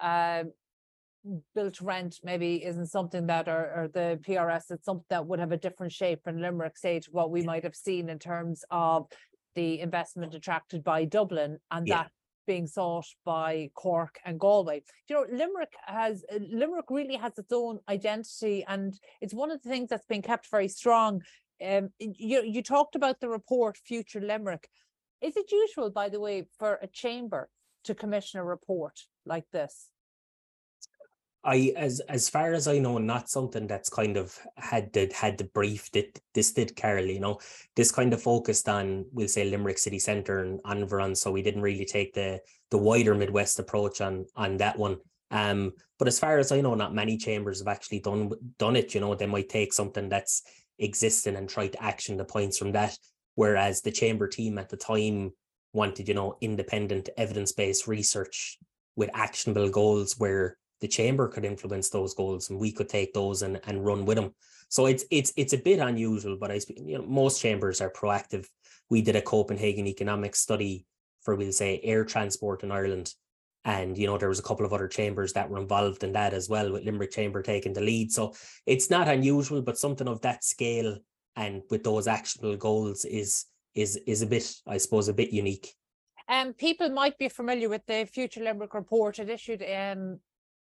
uh, 0.00 0.44
built 1.54 1.80
rent 1.80 2.20
maybe 2.22 2.64
isn't 2.64 2.86
something 2.86 3.26
that 3.26 3.48
or, 3.48 3.72
or 3.74 3.88
the 3.92 4.18
PRS 4.22 4.70
it's 4.70 4.84
something 4.84 5.04
that 5.10 5.26
would 5.26 5.40
have 5.40 5.52
a 5.52 5.56
different 5.56 5.92
shape 5.92 6.20
in 6.26 6.40
Limerick 6.40 6.78
say 6.78 7.00
to 7.00 7.10
what 7.10 7.30
we 7.30 7.42
might 7.42 7.64
have 7.64 7.74
seen 7.74 8.08
in 8.08 8.18
terms 8.18 8.64
of 8.70 9.06
the 9.54 9.80
investment 9.80 10.34
attracted 10.34 10.84
by 10.84 11.04
Dublin 11.04 11.58
and 11.70 11.88
yeah. 11.88 12.04
that 12.04 12.10
being 12.46 12.66
sought 12.66 13.06
by 13.24 13.70
Cork 13.74 14.18
and 14.24 14.38
Galway. 14.38 14.82
You 15.08 15.16
know, 15.16 15.26
Limerick 15.36 15.72
has 15.86 16.24
Limerick 16.38 16.90
really 16.90 17.16
has 17.16 17.32
its 17.38 17.52
own 17.52 17.80
identity, 17.88 18.64
and 18.68 18.94
it's 19.20 19.34
one 19.34 19.50
of 19.50 19.60
the 19.62 19.68
things 19.68 19.88
that's 19.88 20.06
been 20.06 20.22
kept 20.22 20.48
very 20.48 20.68
strong. 20.68 21.22
Um, 21.64 21.88
you 21.98 22.42
you 22.44 22.62
talked 22.62 22.94
about 22.94 23.20
the 23.20 23.28
report 23.28 23.76
Future 23.76 24.20
Limerick. 24.20 24.68
Is 25.20 25.36
it 25.36 25.50
usual, 25.50 25.90
by 25.90 26.08
the 26.08 26.20
way, 26.20 26.46
for 26.58 26.78
a 26.82 26.86
chamber 26.86 27.48
to 27.86 27.94
commission 27.94 28.40
a 28.40 28.44
report 28.44 29.00
like 29.24 29.44
this? 29.52 29.88
I 31.46 31.72
as 31.76 32.00
as 32.08 32.28
far 32.28 32.52
as 32.52 32.66
I 32.66 32.78
know, 32.78 32.98
not 32.98 33.30
something 33.30 33.68
that's 33.68 33.88
kind 33.88 34.16
of 34.16 34.36
had 34.56 34.92
the 34.92 35.10
had 35.14 35.38
the 35.38 35.44
brief 35.44 35.90
that 35.92 36.18
this 36.34 36.52
did 36.52 36.74
Carol, 36.74 37.06
you 37.06 37.20
know. 37.20 37.38
This 37.76 37.92
kind 37.92 38.12
of 38.12 38.20
focused 38.20 38.68
on 38.68 39.06
we'll 39.12 39.28
say 39.28 39.48
Limerick 39.48 39.78
City 39.78 40.00
Centre 40.00 40.40
and 40.40 40.60
Enveron, 40.64 41.16
so 41.16 41.30
we 41.30 41.42
didn't 41.42 41.62
really 41.62 41.84
take 41.84 42.14
the 42.14 42.40
the 42.72 42.78
wider 42.78 43.14
Midwest 43.14 43.60
approach 43.60 44.00
on 44.00 44.26
on 44.34 44.56
that 44.56 44.76
one. 44.76 44.96
Um, 45.30 45.72
but 45.98 46.08
as 46.08 46.18
far 46.18 46.38
as 46.38 46.50
I 46.50 46.60
know, 46.60 46.74
not 46.74 46.94
many 46.94 47.16
chambers 47.16 47.60
have 47.60 47.68
actually 47.68 48.00
done 48.00 48.32
done 48.58 48.74
it. 48.74 48.92
You 48.92 49.00
know, 49.00 49.14
they 49.14 49.26
might 49.26 49.48
take 49.48 49.72
something 49.72 50.08
that's 50.08 50.42
existing 50.80 51.36
and 51.36 51.48
try 51.48 51.68
to 51.68 51.82
action 51.82 52.16
the 52.16 52.24
points 52.24 52.58
from 52.58 52.72
that. 52.72 52.98
Whereas 53.36 53.82
the 53.82 53.92
chamber 53.92 54.26
team 54.26 54.58
at 54.58 54.68
the 54.68 54.76
time 54.76 55.30
wanted, 55.76 56.08
you 56.08 56.14
know, 56.14 56.36
independent 56.40 57.08
evidence-based 57.16 57.86
research 57.86 58.58
with 58.96 59.10
actionable 59.14 59.68
goals 59.68 60.18
where 60.18 60.56
the 60.80 60.88
chamber 60.88 61.28
could 61.28 61.44
influence 61.44 61.90
those 61.90 62.14
goals 62.14 62.50
and 62.50 62.58
we 62.58 62.72
could 62.72 62.88
take 62.88 63.12
those 63.12 63.42
and, 63.42 63.60
and 63.66 63.84
run 63.84 64.04
with 64.04 64.16
them. 64.16 64.34
So 64.68 64.86
it's 64.86 65.04
it's 65.10 65.32
it's 65.36 65.52
a 65.52 65.58
bit 65.58 65.78
unusual, 65.78 66.36
but 66.36 66.50
I 66.50 66.60
you 66.76 66.98
know 66.98 67.04
most 67.04 67.40
chambers 67.40 67.80
are 67.80 67.90
proactive. 67.90 68.46
We 68.90 69.02
did 69.02 69.16
a 69.16 69.22
Copenhagen 69.22 69.86
economics 69.86 70.40
study 70.40 70.86
for 71.22 71.34
we'll 71.34 71.52
say 71.52 71.80
air 71.82 72.04
transport 72.04 72.62
in 72.62 72.72
Ireland. 72.72 73.14
And 73.64 73.98
you 73.98 74.06
know, 74.06 74.16
there 74.16 74.28
was 74.28 74.38
a 74.38 74.44
couple 74.44 74.64
of 74.64 74.72
other 74.72 74.88
chambers 74.88 75.32
that 75.32 75.50
were 75.50 75.58
involved 75.58 76.04
in 76.04 76.12
that 76.12 76.32
as 76.32 76.48
well, 76.48 76.72
with 76.72 76.84
Limerick 76.84 77.10
Chamber 77.10 77.42
taking 77.42 77.72
the 77.72 77.80
lead. 77.80 78.12
So 78.12 78.34
it's 78.64 78.90
not 78.90 79.08
unusual, 79.08 79.62
but 79.62 79.78
something 79.78 80.08
of 80.08 80.20
that 80.22 80.44
scale 80.44 80.98
and 81.34 81.62
with 81.70 81.82
those 81.82 82.06
actionable 82.06 82.56
goals 82.56 83.04
is 83.04 83.46
is 83.76 83.96
is 84.06 84.22
a 84.22 84.26
bit, 84.26 84.52
I 84.66 84.78
suppose, 84.78 85.08
a 85.08 85.14
bit 85.14 85.30
unique. 85.30 85.72
Um, 86.28 86.54
people 86.54 86.88
might 86.88 87.16
be 87.18 87.28
familiar 87.28 87.68
with 87.68 87.86
the 87.86 88.08
Future 88.12 88.42
Limerick 88.42 88.74
report. 88.74 89.18
It 89.18 89.30
issued 89.30 89.62
in 89.62 90.18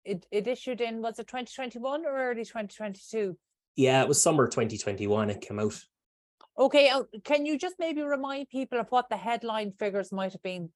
it, 0.04 0.26
it 0.30 0.46
issued 0.46 0.80
in 0.80 1.00
was 1.00 1.18
it 1.18 1.26
2021 1.26 2.04
or 2.04 2.30
early 2.30 2.44
2022? 2.44 3.36
Yeah, 3.76 4.02
it 4.02 4.08
was 4.08 4.22
summer 4.22 4.46
2021. 4.46 5.30
It 5.30 5.40
came 5.40 5.58
out. 5.58 5.78
Okay, 6.58 6.88
uh, 6.88 7.04
can 7.25 7.44
you 7.44 7.58
just 7.58 7.76
maybe 7.78 8.02
remind 8.02 8.48
people 8.48 8.78
of 8.80 8.86
what 8.90 9.08
the 9.08 9.16
headline 9.16 9.72
figures 9.78 10.12
might 10.12 10.32
have 10.32 10.42
been? 10.42 10.70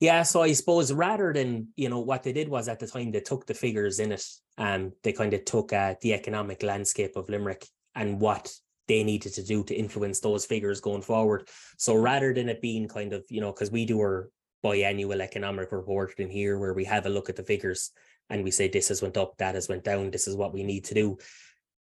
Yeah, 0.00 0.22
so 0.24 0.42
I 0.42 0.52
suppose 0.52 0.92
rather 0.92 1.32
than 1.32 1.68
you 1.76 1.88
know 1.88 2.00
what 2.00 2.22
they 2.22 2.32
did 2.32 2.48
was 2.48 2.68
at 2.68 2.80
the 2.80 2.86
time 2.86 3.12
they 3.12 3.20
took 3.20 3.46
the 3.46 3.54
figures 3.54 3.98
in 3.98 4.12
it 4.12 4.24
and 4.58 4.86
um, 4.86 4.92
they 5.02 5.12
kind 5.12 5.32
of 5.32 5.44
took 5.44 5.72
uh, 5.72 5.94
the 6.00 6.12
economic 6.12 6.62
landscape 6.62 7.16
of 7.16 7.28
Limerick 7.28 7.66
and 7.94 8.20
what 8.20 8.52
they 8.92 9.02
needed 9.02 9.32
to 9.32 9.42
do 9.42 9.64
to 9.64 9.74
influence 9.74 10.20
those 10.20 10.44
figures 10.44 10.82
going 10.82 11.00
forward. 11.00 11.48
So 11.78 11.94
rather 11.94 12.34
than 12.34 12.50
it 12.50 12.60
being 12.60 12.88
kind 12.88 13.14
of, 13.14 13.24
you 13.30 13.40
know, 13.40 13.50
because 13.50 13.70
we 13.70 13.86
do 13.86 13.98
our 13.98 14.28
biannual 14.62 15.20
economic 15.20 15.72
report 15.72 16.12
in 16.18 16.28
here 16.28 16.58
where 16.58 16.74
we 16.74 16.84
have 16.84 17.06
a 17.06 17.08
look 17.08 17.30
at 17.30 17.36
the 17.36 17.42
figures 17.42 17.90
and 18.28 18.44
we 18.44 18.50
say 18.50 18.68
this 18.68 18.88
has 18.88 19.00
went 19.00 19.16
up, 19.16 19.38
that 19.38 19.54
has 19.54 19.66
went 19.66 19.82
down, 19.82 20.10
this 20.10 20.28
is 20.28 20.36
what 20.36 20.52
we 20.52 20.62
need 20.62 20.84
to 20.84 20.94
do. 20.94 21.16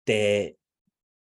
The 0.06 0.54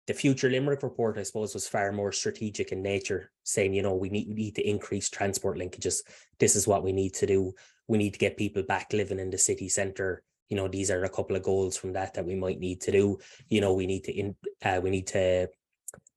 the 0.06 0.14
future 0.14 0.50
Limerick 0.50 0.82
report, 0.82 1.18
I 1.18 1.24
suppose, 1.24 1.54
was 1.54 1.68
far 1.68 1.92
more 1.92 2.10
strategic 2.10 2.72
in 2.72 2.82
nature, 2.82 3.30
saying, 3.44 3.74
you 3.74 3.82
know, 3.82 3.94
we 3.94 4.08
need 4.10 4.28
we 4.28 4.34
need 4.34 4.54
to 4.56 4.68
increase 4.68 5.10
transport 5.10 5.58
linkages. 5.58 5.98
This 6.38 6.56
is 6.56 6.66
what 6.66 6.82
we 6.82 6.92
need 6.92 7.14
to 7.14 7.26
do. 7.26 7.52
We 7.86 7.98
need 7.98 8.14
to 8.14 8.18
get 8.18 8.36
people 8.36 8.62
back 8.62 8.92
living 8.92 9.18
in 9.18 9.30
the 9.30 9.38
city 9.38 9.68
centre. 9.68 10.22
You 10.48 10.56
know, 10.56 10.68
these 10.68 10.90
are 10.90 11.04
a 11.04 11.08
couple 11.16 11.36
of 11.36 11.42
goals 11.42 11.76
from 11.76 11.92
that 11.92 12.14
that 12.14 12.26
we 12.26 12.34
might 12.34 12.58
need 12.58 12.80
to 12.82 12.92
do. 12.92 13.18
You 13.48 13.60
know, 13.60 13.74
we 13.74 13.86
need 13.86 14.04
to 14.04 14.12
in 14.12 14.36
uh, 14.64 14.80
we 14.82 14.90
need 14.90 15.08
to 15.08 15.48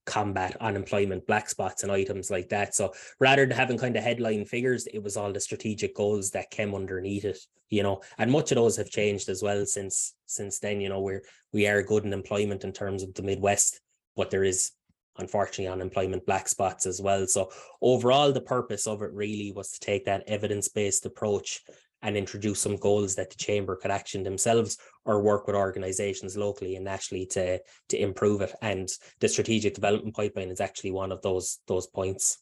combat 0.05 0.57
unemployment 0.59 1.25
black 1.27 1.49
spots 1.49 1.83
and 1.83 1.91
items 1.91 2.29
like 2.29 2.49
that. 2.49 2.75
So 2.75 2.93
rather 3.19 3.45
than 3.45 3.55
having 3.55 3.77
kind 3.77 3.95
of 3.95 4.03
headline 4.03 4.45
figures, 4.45 4.87
it 4.87 5.01
was 5.01 5.17
all 5.17 5.31
the 5.31 5.39
strategic 5.39 5.95
goals 5.95 6.31
that 6.31 6.51
came 6.51 6.75
underneath 6.75 7.25
it, 7.25 7.39
you 7.69 7.83
know, 7.83 8.01
and 8.17 8.31
much 8.31 8.51
of 8.51 8.55
those 8.55 8.77
have 8.77 8.89
changed 8.89 9.29
as 9.29 9.41
well 9.41 9.65
since 9.65 10.13
since 10.25 10.59
then, 10.59 10.81
you 10.81 10.89
know, 10.89 11.01
we're 11.01 11.23
we 11.51 11.67
are 11.67 11.83
good 11.83 12.05
in 12.05 12.13
employment 12.13 12.63
in 12.63 12.73
terms 12.73 13.03
of 13.03 13.13
the 13.13 13.23
Midwest, 13.23 13.79
but 14.15 14.29
there 14.29 14.43
is 14.43 14.71
unfortunately 15.17 15.67
unemployment 15.67 16.25
black 16.25 16.47
spots 16.47 16.85
as 16.85 16.99
well. 16.99 17.27
So 17.27 17.51
overall, 17.81 18.31
the 18.31 18.41
purpose 18.41 18.87
of 18.87 19.01
it 19.03 19.11
really 19.13 19.51
was 19.55 19.71
to 19.71 19.79
take 19.79 20.05
that 20.05 20.23
evidence-based 20.27 21.05
approach 21.05 21.61
and 22.01 22.17
introduce 22.17 22.59
some 22.59 22.75
goals 22.75 23.15
that 23.15 23.29
the 23.29 23.37
chamber 23.37 23.75
could 23.75 23.91
action 23.91 24.23
themselves 24.23 24.77
or 25.05 25.21
work 25.21 25.47
with 25.47 25.55
organizations 25.55 26.35
locally 26.35 26.75
and 26.75 26.85
nationally 26.85 27.25
to 27.25 27.59
to 27.89 27.97
improve 27.97 28.41
it 28.41 28.53
and 28.61 28.89
the 29.19 29.27
strategic 29.27 29.73
development 29.73 30.15
pipeline 30.15 30.49
is 30.49 30.61
actually 30.61 30.91
one 30.91 31.11
of 31.11 31.21
those 31.21 31.59
those 31.67 31.87
points 31.87 32.39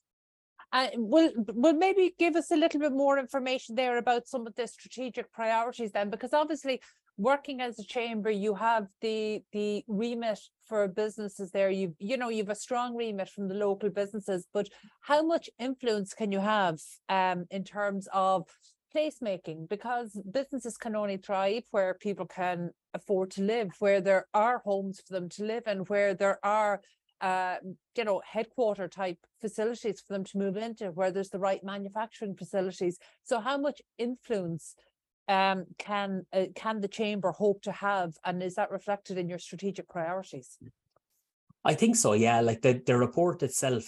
Uh, 0.73 0.87
will, 0.95 1.31
will 1.63 1.77
maybe 1.85 2.15
give 2.17 2.35
us 2.37 2.49
a 2.51 2.55
little 2.63 2.79
bit 2.79 2.93
more 2.93 3.19
information 3.19 3.75
there 3.75 3.97
about 3.97 4.27
some 4.33 4.47
of 4.47 4.53
the 4.55 4.65
strategic 4.67 5.25
priorities 5.39 5.91
then, 5.91 6.09
because 6.09 6.33
obviously 6.33 6.79
working 7.17 7.59
as 7.61 7.77
a 7.77 7.83
chamber, 7.83 8.31
you 8.31 8.55
have 8.55 8.87
the, 9.01 9.43
the 9.51 9.83
remit 9.87 10.39
for 10.67 10.87
businesses 10.87 11.51
there. 11.51 11.69
You, 11.69 11.87
you 11.99 12.15
know, 12.17 12.29
you've 12.29 12.55
a 12.55 12.55
strong 12.67 12.95
remit 12.95 13.29
from 13.29 13.49
the 13.49 13.59
local 13.67 13.89
businesses, 13.89 14.47
but 14.53 14.67
how 15.01 15.21
much 15.33 15.49
influence 15.59 16.13
can 16.19 16.31
you 16.31 16.39
have 16.39 16.77
um, 17.09 17.39
in 17.51 17.63
terms 17.63 18.07
of 18.13 18.47
placemaking? 18.95 19.69
Because 19.69 20.19
businesses 20.31 20.77
can 20.77 20.95
only 20.95 21.17
thrive 21.17 21.63
where 21.71 21.93
people 21.93 22.25
can 22.25 22.71
afford 22.93 23.31
to 23.31 23.41
live, 23.41 23.69
where 23.79 24.01
there 24.01 24.27
are 24.33 24.61
homes 24.65 25.01
for 25.05 25.13
them 25.13 25.29
to 25.29 25.45
live 25.45 25.63
and 25.65 25.87
where 25.89 26.13
there 26.13 26.39
are 26.43 26.81
uh, 27.21 27.57
you 27.95 28.03
know, 28.03 28.21
headquarter 28.25 28.87
type 28.87 29.17
facilities 29.39 30.01
for 30.01 30.13
them 30.13 30.23
to 30.23 30.37
move 30.39 30.57
into 30.57 30.87
where 30.87 31.11
there's 31.11 31.29
the 31.29 31.39
right 31.39 31.63
manufacturing 31.63 32.35
facilities. 32.35 32.97
So 33.23 33.39
how 33.39 33.57
much 33.57 33.79
influence 33.99 34.75
um, 35.27 35.65
can 35.77 36.25
uh, 36.33 36.45
can 36.55 36.81
the 36.81 36.87
chamber 36.87 37.31
hope 37.31 37.61
to 37.61 37.71
have, 37.71 38.13
and 38.25 38.41
is 38.41 38.55
that 38.55 38.71
reflected 38.71 39.19
in 39.19 39.29
your 39.29 39.37
strategic 39.37 39.87
priorities? 39.87 40.57
I 41.63 41.75
think 41.75 41.95
so, 41.95 42.13
yeah. 42.13 42.41
Like 42.41 42.61
the, 42.63 42.81
the 42.83 42.97
report 42.97 43.43
itself 43.43 43.85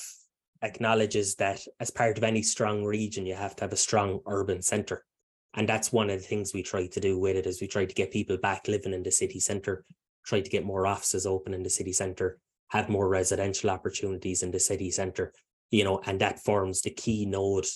acknowledges 0.63 1.35
that 1.35 1.61
as 1.79 1.91
part 1.91 2.17
of 2.17 2.23
any 2.23 2.41
strong 2.41 2.83
region, 2.83 3.25
you 3.25 3.35
have 3.35 3.55
to 3.57 3.63
have 3.63 3.73
a 3.73 3.77
strong 3.77 4.19
urban 4.25 4.61
centre. 4.61 5.05
And 5.55 5.69
that's 5.69 5.93
one 5.93 6.09
of 6.09 6.19
the 6.19 6.27
things 6.27 6.53
we 6.53 6.63
try 6.63 6.87
to 6.87 6.99
do 6.99 7.19
with 7.19 7.35
it 7.35 7.45
is 7.45 7.61
we 7.61 7.67
try 7.67 7.85
to 7.85 7.93
get 7.93 8.11
people 8.11 8.37
back 8.37 8.67
living 8.67 8.93
in 8.93 9.03
the 9.03 9.11
city 9.11 9.39
centre, 9.39 9.85
try 10.25 10.41
to 10.41 10.49
get 10.49 10.65
more 10.65 10.87
offices 10.87 11.27
open 11.27 11.53
in 11.53 11.61
the 11.61 11.69
city 11.69 11.93
centre, 11.93 12.39
have 12.69 12.89
more 12.89 13.07
residential 13.07 13.69
opportunities 13.69 14.41
in 14.41 14.49
the 14.49 14.59
city 14.59 14.89
centre, 14.89 15.31
you 15.69 15.83
know, 15.83 16.01
and 16.05 16.19
that 16.21 16.39
forms 16.39 16.81
the 16.81 16.89
key 16.89 17.25
node, 17.25 17.67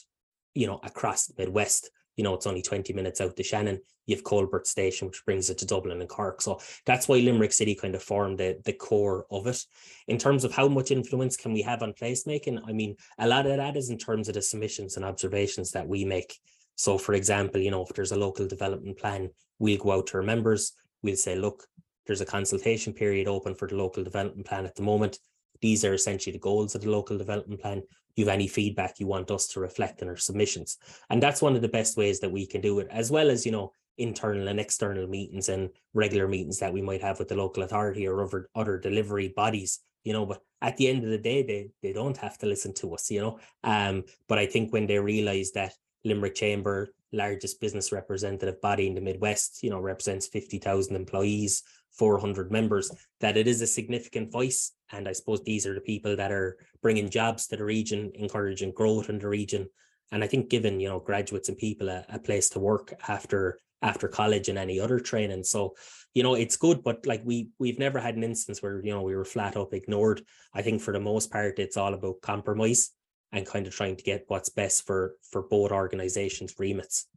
you 0.56 0.66
know, 0.66 0.80
across 0.84 1.28
the 1.28 1.36
Midwest. 1.38 1.92
You 2.18 2.24
know, 2.24 2.34
it's 2.34 2.48
only 2.48 2.62
20 2.62 2.92
minutes 2.94 3.22
out 3.22 3.38
to 3.38 3.44
Shannon. 3.44 3.80
You 4.06 4.16
have 4.16 4.24
Colbert 4.24 4.68
Station, 4.68 5.08
which 5.08 5.24
brings 5.24 5.50
it 5.50 5.58
to 5.60 5.66
Dublin 5.66 6.02
and 6.02 6.10
Cork. 6.10 6.42
So 6.42 6.60
that's 6.86 7.08
why 7.08 7.20
Limerick 7.20 7.54
City 7.54 7.76
kind 7.76 7.96
of 7.96 8.04
formed 8.04 8.40
the, 8.40 8.60
the 8.66 8.74
core 8.74 9.26
of 9.32 9.48
it. 9.48 9.64
In 10.08 10.18
terms 10.18 10.44
of 10.44 10.52
how 10.52 10.68
much 10.68 10.92
influence 10.92 11.38
can 11.38 11.54
we 11.54 11.62
have 11.62 11.82
on 11.82 11.94
placemaking, 11.94 12.60
I 12.68 12.74
mean, 12.74 12.96
a 13.20 13.28
lot 13.28 13.46
of 13.46 13.56
that 13.56 13.78
is 13.78 13.90
in 13.90 13.98
terms 13.98 14.28
of 14.28 14.34
the 14.34 14.42
submissions 14.42 14.98
and 14.98 15.06
observations 15.06 15.72
that 15.72 15.88
we 15.88 16.04
make. 16.04 16.38
So, 16.76 16.98
for 16.98 17.14
example, 17.14 17.62
you 17.62 17.72
know, 17.72 17.84
if 17.84 17.90
there's 17.96 18.12
a 18.12 18.20
local 18.20 18.48
development 18.48 18.98
plan, 18.98 19.30
we'll 19.60 19.78
go 19.78 19.94
out 19.94 20.08
to 20.08 20.18
our 20.18 20.24
members, 20.24 20.74
we'll 21.02 21.16
say, 21.16 21.36
look, 21.36 21.66
there's 22.06 22.22
a 22.22 22.26
consultation 22.26 22.94
period 22.94 23.28
open 23.28 23.56
for 23.56 23.68
the 23.68 23.76
local 23.76 24.04
development 24.04 24.48
plan 24.48 24.66
at 24.66 24.76
the 24.76 24.82
moment. 24.82 25.20
These 25.62 25.84
are 25.86 25.94
essentially 25.94 26.34
the 26.34 26.40
goals 26.40 26.76
of 26.76 26.82
the 26.82 26.90
local 26.90 27.18
development 27.18 27.62
plan. 27.62 27.84
You 28.18 28.26
have 28.26 28.34
any 28.34 28.48
feedback 28.48 29.00
you 29.00 29.08
want 29.08 29.32
us 29.32 29.48
to 29.50 29.62
reflect 29.62 30.02
in 30.02 30.10
our 30.10 30.18
submissions. 30.18 30.78
And 31.10 31.24
that's 31.24 31.42
one 31.42 31.56
of 31.56 31.62
the 31.62 31.70
best 31.70 31.96
ways 31.96 32.20
that 32.20 32.32
we 32.32 32.46
can 32.46 32.60
do 32.60 32.80
it, 32.80 32.88
as 32.92 33.10
well 33.10 33.30
as, 33.30 33.46
you 33.46 33.54
know, 33.54 33.72
internal 33.98 34.50
and 34.50 34.60
external 34.60 35.08
meetings 35.08 35.48
and 35.48 35.70
regular 35.94 36.28
meetings 36.28 36.60
that 36.60 36.74
we 36.74 36.82
might 36.82 37.02
have 37.02 37.20
with 37.20 37.30
the 37.30 37.36
local 37.36 37.64
authority 37.64 38.06
or 38.08 38.22
other, 38.22 38.50
other 38.56 38.78
delivery 38.78 39.30
bodies, 39.30 39.80
you 40.04 40.14
know, 40.14 40.26
but 40.26 40.42
at 40.62 40.78
the 40.78 40.88
end 40.88 41.04
of 41.04 41.10
the 41.10 41.18
day, 41.18 41.44
they, 41.44 41.70
they 41.82 41.94
don't 41.94 42.18
have 42.18 42.38
to 42.40 42.46
listen 42.46 42.74
to 42.74 42.94
us, 42.94 43.10
you 43.10 43.22
know. 43.22 43.40
Um, 43.64 44.04
but 44.28 44.38
I 44.38 44.46
think 44.46 44.74
when 44.74 44.88
they 44.88 45.00
realize 45.00 45.52
that 45.52 45.74
Limerick 46.04 46.36
Chamber, 46.36 46.90
largest 47.12 47.62
business 47.62 47.92
representative 47.92 48.62
body 48.62 48.88
in 48.88 48.96
the 48.96 49.02
Midwest, 49.02 49.64
you 49.64 49.70
know, 49.70 49.80
represents 49.80 50.28
50,000 50.28 50.96
employees, 50.96 51.64
400 51.92 52.52
members, 52.52 52.92
that 53.20 53.38
it 53.38 53.48
is 53.48 53.62
a 53.62 53.68
significant 53.68 54.32
voice. 54.32 54.72
And 54.92 55.08
I 55.08 55.12
suppose 55.12 55.44
these 55.44 55.66
are 55.66 55.74
the 55.74 55.82
people 55.82 56.16
that 56.16 56.32
are 56.32 56.58
bringing 56.82 57.10
jobs 57.10 57.48
to 57.48 57.58
the 57.58 57.66
region, 57.66 58.12
encouraging 58.16 58.72
growth 58.72 59.10
in 59.10 59.20
the 59.20 59.28
region. 59.28 59.68
And 60.12 60.24
I 60.24 60.28
think 60.28 60.50
giving, 60.50 60.80
you 60.80 60.88
know, 60.88 61.00
graduates 61.00 61.50
and 61.50 61.58
people 61.58 61.90
a, 61.90 62.06
a 62.10 62.20
place 62.20 62.50
to 62.50 62.60
work 62.60 62.94
after 63.08 63.60
after 63.84 64.08
college 64.08 64.50
and 64.50 64.58
any 64.58 64.80
other 64.80 65.00
training. 65.00 65.44
So, 65.44 65.76
you 66.16 66.24
know, 66.24 66.34
it's 66.34 66.58
good, 66.58 66.84
but 66.84 67.06
like 67.06 67.22
we 67.24 67.50
we've 67.60 67.78
never 67.78 68.00
had 68.00 68.16
an 68.16 68.24
instance 68.24 68.62
where, 68.62 68.84
you 68.84 68.92
know, 68.92 69.02
we 69.04 69.16
were 69.16 69.26
flat 69.26 69.56
up 69.58 69.74
ignored. 69.74 70.24
I 70.54 70.62
think 70.62 70.82
for 70.82 70.94
the 70.94 71.00
most 71.00 71.32
part, 71.32 71.60
it's 71.60 71.78
all 71.78 71.94
about 71.94 72.22
compromise 72.22 72.92
and 73.32 73.46
kind 73.46 73.68
of 73.68 73.76
trying 73.76 73.96
to 73.96 74.04
get 74.04 74.26
what's 74.28 74.50
best 74.50 74.86
for 74.86 75.16
for 75.30 75.44
both 75.44 75.72
organizations 75.72 76.56
remits 76.58 77.08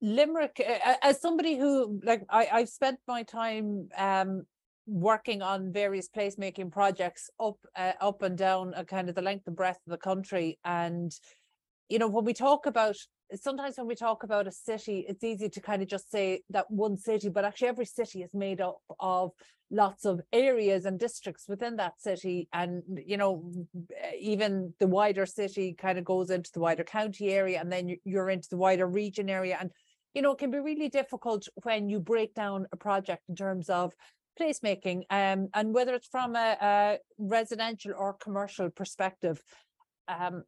limerick 0.00 0.60
as 1.02 1.20
somebody 1.20 1.56
who 1.56 2.00
like 2.04 2.22
i 2.28 2.48
i've 2.52 2.68
spent 2.68 2.98
my 3.08 3.22
time 3.22 3.88
um 3.96 4.44
working 4.86 5.42
on 5.42 5.72
various 5.72 6.08
placemaking 6.08 6.70
projects 6.70 7.30
up 7.40 7.56
uh, 7.76 7.92
up 8.00 8.22
and 8.22 8.36
down 8.36 8.74
uh, 8.74 8.84
kind 8.84 9.08
of 9.08 9.14
the 9.14 9.22
length 9.22 9.46
and 9.46 9.56
breadth 9.56 9.80
of 9.86 9.90
the 9.90 9.98
country. 9.98 10.58
And 10.64 11.12
you 11.88 11.98
know 11.98 12.08
when 12.08 12.24
we 12.24 12.34
talk 12.34 12.66
about 12.66 12.96
sometimes 13.34 13.76
when 13.78 13.86
we 13.86 13.94
talk 13.94 14.22
about 14.22 14.46
a 14.46 14.52
city 14.52 15.04
it's 15.08 15.24
easy 15.24 15.48
to 15.48 15.60
kind 15.60 15.82
of 15.82 15.88
just 15.88 16.10
say 16.10 16.40
that 16.50 16.70
one 16.70 16.96
city 16.96 17.28
but 17.28 17.44
actually 17.44 17.68
every 17.68 17.84
city 17.84 18.22
is 18.22 18.32
made 18.34 18.60
up 18.60 18.78
of 19.00 19.32
lots 19.70 20.04
of 20.04 20.20
areas 20.32 20.84
and 20.84 20.98
districts 20.98 21.46
within 21.48 21.76
that 21.76 22.00
city. 22.00 22.48
And 22.52 22.82
you 23.04 23.16
know 23.16 23.50
even 24.18 24.74
the 24.80 24.86
wider 24.86 25.26
city 25.26 25.74
kind 25.74 25.98
of 25.98 26.04
goes 26.04 26.30
into 26.30 26.50
the 26.52 26.60
wider 26.60 26.84
county 26.84 27.30
area 27.30 27.60
and 27.60 27.72
then 27.72 27.96
you're 28.04 28.30
into 28.30 28.48
the 28.50 28.56
wider 28.56 28.86
region 28.86 29.30
area. 29.30 29.56
And 29.60 29.70
you 30.14 30.22
know 30.22 30.32
it 30.32 30.38
can 30.38 30.50
be 30.50 30.58
really 30.58 30.88
difficult 30.88 31.48
when 31.62 31.88
you 31.88 32.00
break 32.00 32.34
down 32.34 32.66
a 32.72 32.76
project 32.76 33.22
in 33.28 33.34
terms 33.34 33.68
of 33.68 33.94
placemaking 34.40 35.02
um, 35.10 35.48
and 35.54 35.74
whether 35.74 35.94
it's 35.94 36.08
from 36.08 36.36
a, 36.36 36.56
a 36.60 36.98
residential 37.18 37.92
or 37.96 38.14
commercial 38.14 38.70
perspective 38.70 39.42
um, 40.08 40.44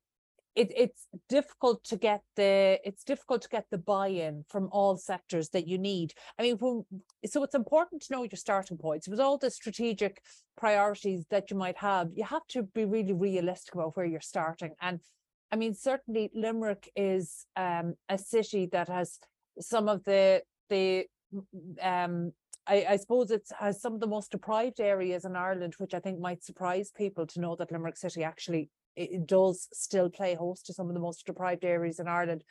it, 0.57 0.73
it's 0.75 1.07
difficult 1.29 1.85
to 1.85 1.97
get 1.97 2.23
the 2.35 2.81
it's 2.83 3.05
difficult 3.05 3.43
to 3.43 3.49
get 3.49 3.67
the 3.71 3.79
buy-in 3.79 4.45
from 4.49 4.69
all 4.73 4.97
sectors 4.97 5.51
that 5.51 5.69
you 5.69 5.77
need. 5.79 6.15
I 6.39 6.43
mean, 6.43 6.57
when, 6.57 6.85
so 7.27 7.45
it's 7.45 7.55
important 7.55 8.03
to 8.03 8.13
know 8.13 8.23
your 8.23 8.31
starting 8.37 8.79
points. 8.79 9.07
With 9.07 9.21
all 9.21 9.37
the 9.37 9.51
strategic 9.51 10.23
priorities 10.57 11.27
that 11.31 11.51
you 11.51 11.59
might 11.59 11.77
have, 11.77 12.09
you 12.15 12.25
have 12.25 12.47
to 12.49 12.63
be 12.63 12.87
really 12.87 13.13
realistic 13.13 13.75
about 13.75 13.97
where 13.97 14.07
you're 14.07 14.21
starting. 14.21 14.73
And 14.81 15.01
I 15.53 15.57
mean, 15.57 15.75
certainly 15.75 16.31
Limerick 16.35 16.91
is 16.97 17.47
um, 17.55 17.95
a 18.09 18.17
city 18.19 18.67
that 18.73 18.89
has 18.89 19.19
some 19.61 19.89
of 19.89 20.05
the 20.05 20.43
the 20.71 21.07
um 21.83 22.33
I, 22.67 22.87
I, 22.91 22.97
suppose 22.97 23.31
it 23.31 23.49
has 23.59 23.81
some 23.81 23.95
of 23.95 24.01
the 24.01 24.07
most 24.07 24.33
deprived 24.33 24.81
areas 24.81 25.25
in 25.25 25.37
Ireland, 25.37 25.75
which 25.79 25.95
I 25.95 26.01
think 26.01 26.19
might 26.19 26.43
surprise 26.43 26.91
people 26.97 27.27
to 27.27 27.41
know 27.41 27.55
that 27.57 27.71
Limerick 27.71 27.97
City 27.97 28.25
actually 28.25 28.71
does 29.25 29.69
still 29.73 30.11
play 30.11 30.35
host 30.35 30.67
to 30.67 30.73
some 30.73 30.89
of 30.89 30.95
the 30.95 31.01
most 31.01 31.27
deprived 31.27 31.65
areas 31.65 31.99
in 31.99 32.09
Ireland. 32.09 32.43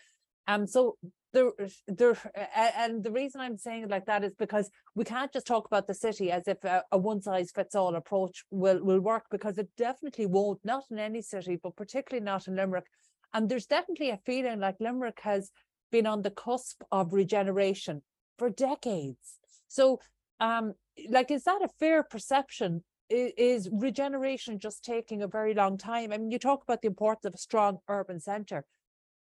Um, 0.47 0.67
so 0.67 0.97
there, 1.33 1.51
there, 1.87 2.15
and 2.55 3.03
the 3.03 3.11
reason 3.11 3.41
I'm 3.41 3.57
saying 3.57 3.83
it 3.83 3.89
like 3.89 4.05
that 4.05 4.23
is 4.23 4.33
because 4.37 4.69
we 4.93 5.03
can't 5.03 5.33
just 5.33 5.47
talk 5.47 5.65
about 5.65 5.87
the 5.87 5.93
city 5.93 6.31
as 6.31 6.47
if 6.47 6.63
a, 6.63 6.83
a 6.91 6.97
one 6.97 7.21
size 7.21 7.51
fits 7.51 7.75
all 7.75 7.95
approach 7.95 8.45
will 8.51 8.83
will 8.83 9.01
work 9.01 9.25
because 9.31 9.57
it 9.57 9.69
definitely 9.75 10.27
won't. 10.27 10.59
Not 10.63 10.83
in 10.91 10.99
any 10.99 11.21
city, 11.21 11.59
but 11.61 11.75
particularly 11.75 12.23
not 12.23 12.47
in 12.47 12.55
Limerick. 12.55 12.85
And 13.33 13.49
there's 13.49 13.65
definitely 13.65 14.11
a 14.11 14.19
feeling 14.25 14.59
like 14.59 14.75
Limerick 14.79 15.19
has 15.23 15.51
been 15.91 16.05
on 16.07 16.21
the 16.21 16.31
cusp 16.31 16.83
of 16.91 17.11
regeneration 17.11 18.01
for 18.37 18.49
decades. 18.49 19.39
So, 19.67 19.99
um, 20.39 20.73
like, 21.09 21.31
is 21.31 21.43
that 21.43 21.61
a 21.61 21.69
fair 21.79 22.03
perception 22.03 22.83
is 23.09 23.69
regeneration 23.71 24.59
just 24.59 24.83
taking 24.83 25.21
a 25.21 25.27
very 25.27 25.53
long 25.53 25.77
time? 25.77 26.11
I 26.11 26.17
mean, 26.17 26.31
you 26.31 26.39
talk 26.39 26.63
about 26.63 26.81
the 26.81 26.87
importance 26.87 27.25
of 27.25 27.33
a 27.33 27.37
strong 27.37 27.79
urban 27.87 28.19
centre. 28.19 28.65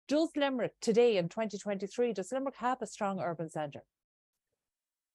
Does 0.08 0.30
Limerick 0.36 0.72
today 0.80 1.16
in 1.16 1.28
2023, 1.28 2.12
does 2.12 2.32
Limerick 2.32 2.56
have 2.56 2.82
a 2.82 2.86
strong 2.86 3.20
urban 3.20 3.48
centre? 3.48 3.84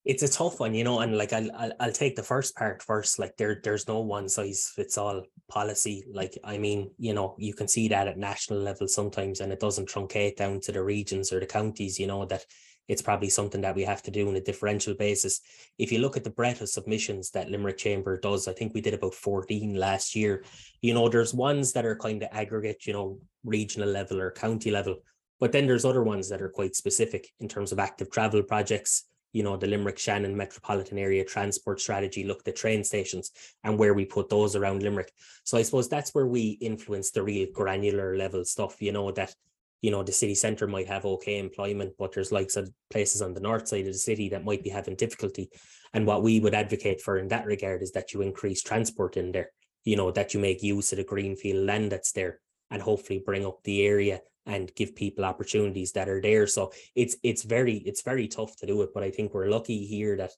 it's 0.06 0.22
a 0.22 0.30
tough 0.30 0.60
one, 0.60 0.76
you 0.76 0.84
know, 0.84 1.00
and 1.00 1.18
like 1.18 1.34
I'll, 1.34 1.52
I'll 1.56 1.72
I'll 1.80 1.92
take 1.92 2.16
the 2.16 2.24
first 2.24 2.56
part 2.56 2.84
first. 2.84 3.18
Like 3.18 3.36
there 3.38 3.60
there's 3.64 3.88
no 3.88 4.00
one 4.02 4.30
size 4.30 4.72
fits 4.74 5.00
all 5.00 5.24
policy. 5.50 6.06
Like 6.14 6.38
I 6.44 6.60
mean, 6.60 6.92
you 7.00 7.14
know, 7.14 7.36
you 7.40 7.56
can 7.56 7.68
see 7.68 7.88
that 7.88 8.08
at 8.08 8.18
national 8.18 8.60
level 8.60 8.88
sometimes, 8.88 9.40
and 9.40 9.52
it 9.52 9.60
doesn't 9.60 9.90
truncate 9.90 10.38
down 10.38 10.62
to 10.62 10.72
the 10.72 10.84
regions 10.84 11.34
or 11.34 11.40
the 11.40 11.48
counties. 11.48 12.00
You 12.00 12.06
know 12.06 12.24
that 12.26 12.46
it's 12.88 13.02
probably 13.02 13.30
something 13.30 13.62
that 13.62 13.76
we 13.76 13.84
have 13.84 14.02
to 14.04 14.12
do 14.12 14.28
on 14.28 14.36
a 14.36 14.42
differential 14.42 14.94
basis. 14.94 15.42
If 15.78 15.92
you 15.92 16.00
look 16.00 16.18
at 16.18 16.24
the 16.24 16.30
breadth 16.30 16.62
of 16.62 16.70
submissions 16.70 17.32
that 17.32 17.50
Limerick 17.50 17.78
Chamber 17.78 18.18
does, 18.18 18.48
I 18.48 18.54
think 18.54 18.74
we 18.74 18.82
did 18.82 18.94
about 18.94 19.14
14 19.14 19.76
last 19.76 20.16
year. 20.16 20.44
You 20.82 20.94
know, 20.94 21.10
there's 21.10 21.34
ones 21.34 21.74
that 21.74 21.86
are 21.86 21.96
kind 21.96 22.22
of 22.24 22.30
aggregate, 22.32 22.86
you 22.86 22.94
know, 22.94 23.20
regional 23.44 23.90
level 23.90 24.20
or 24.20 24.32
county 24.32 24.72
level, 24.72 24.98
but 25.40 25.52
then 25.52 25.68
there's 25.68 25.86
other 25.86 26.04
ones 26.04 26.30
that 26.30 26.42
are 26.42 26.50
quite 26.50 26.76
specific 26.76 27.32
in 27.40 27.48
terms 27.48 27.72
of 27.72 27.80
active 27.80 28.12
travel 28.12 28.44
projects 28.44 29.06
you 29.36 29.44
know, 29.44 29.58
the 29.58 29.68
Limerick 29.68 30.00
Shannon 30.00 30.36
metropolitan 30.36 30.98
area 30.98 31.26
transport 31.26 31.82
strategy 31.82 32.24
looked 32.24 32.48
at 32.48 32.56
the 32.56 32.58
train 32.58 32.86
stations 32.86 33.32
and 33.66 33.78
where 33.78 33.94
we 33.94 34.06
put 34.06 34.30
those 34.30 34.56
around 34.56 34.82
Limerick. 34.82 35.12
So 35.44 35.58
I 35.58 35.62
suppose 35.62 35.90
that's 35.90 36.16
where 36.16 36.26
we 36.26 36.52
influence 36.62 37.12
the 37.12 37.22
real 37.22 37.48
granular 37.54 38.16
level 38.16 38.46
stuff, 38.46 38.82
you 38.82 38.94
know, 38.94 39.12
that, 39.12 39.36
you 39.82 39.92
know, 39.92 40.04
the 40.04 40.12
city 40.12 40.36
centre 40.36 40.68
might 40.68 40.88
have 40.88 41.06
okay 41.06 41.38
employment, 41.38 41.94
but 42.00 42.14
there's 42.14 42.32
like 42.32 42.50
some 42.50 42.68
places 42.90 43.22
on 43.22 43.34
the 43.34 43.40
north 43.40 43.68
side 43.68 43.88
of 43.88 43.94
the 43.94 44.00
city 44.00 44.30
that 44.30 44.46
might 44.46 44.64
be 44.64 44.70
having 44.70 44.96
difficulty. 44.96 45.50
And 45.94 46.06
what 46.06 46.24
we 46.24 46.40
would 46.40 46.56
advocate 46.56 47.02
for 47.02 47.18
in 47.18 47.28
that 47.30 47.46
regard 47.46 47.82
is 47.82 47.92
that 47.92 48.14
you 48.14 48.22
increase 48.22 48.62
transport 48.62 49.18
in 49.18 49.32
there, 49.32 49.52
you 49.84 49.96
know, 49.96 50.12
that 50.12 50.34
you 50.34 50.40
make 50.40 50.64
use 50.64 50.92
of 50.92 50.98
the 50.98 51.04
greenfield 51.04 51.66
land 51.66 51.92
that's 51.92 52.12
there 52.12 52.40
and 52.72 52.82
hopefully 52.82 53.22
bring 53.24 53.46
up 53.46 53.60
the 53.64 53.86
area 53.86 54.22
and 54.46 54.74
give 54.76 54.96
people 54.96 55.26
opportunities 55.26 55.92
that 55.94 56.10
are 56.10 56.22
there. 56.22 56.48
So 56.48 56.72
it's 56.96 57.18
it's 57.24 57.44
very 57.44 57.78
it's 57.78 58.02
very 58.02 58.28
tough 58.28 58.56
to 58.58 58.66
do 58.66 58.82
it, 58.82 58.90
but 58.94 59.04
I 59.04 59.12
think 59.12 59.34
we're 59.34 59.50
lucky 59.50 59.86
here 59.86 60.18
that 60.18 60.32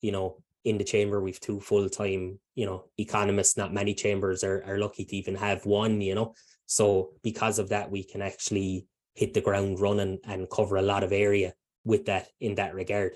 you 0.00 0.12
know 0.12 0.38
in 0.64 0.78
the 0.78 0.84
chamber 0.84 1.20
we've 1.20 1.40
two 1.40 1.60
full 1.60 1.88
time 1.88 2.38
you 2.54 2.66
know 2.66 2.84
economists. 2.98 3.56
Not 3.56 3.74
many 3.74 3.94
chambers 3.94 4.44
are 4.44 4.64
are 4.66 4.78
lucky 4.78 5.04
to 5.04 5.16
even 5.16 5.34
have 5.36 5.64
one. 5.64 6.00
You 6.00 6.14
know, 6.14 6.34
so 6.72 7.10
because 7.22 7.58
of 7.58 7.68
that 7.68 7.90
we 7.90 8.02
can 8.02 8.22
actually 8.22 8.86
hit 9.14 9.34
the 9.34 9.40
ground 9.40 9.78
running 9.78 10.18
and 10.24 10.48
cover 10.48 10.76
a 10.76 10.82
lot 10.82 11.04
of 11.04 11.12
area 11.12 11.52
with 11.84 12.06
that 12.06 12.28
in 12.40 12.54
that 12.54 12.74
regard. 12.74 13.12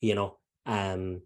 You 0.00 0.14
know, 0.16 0.38
um, 0.66 1.22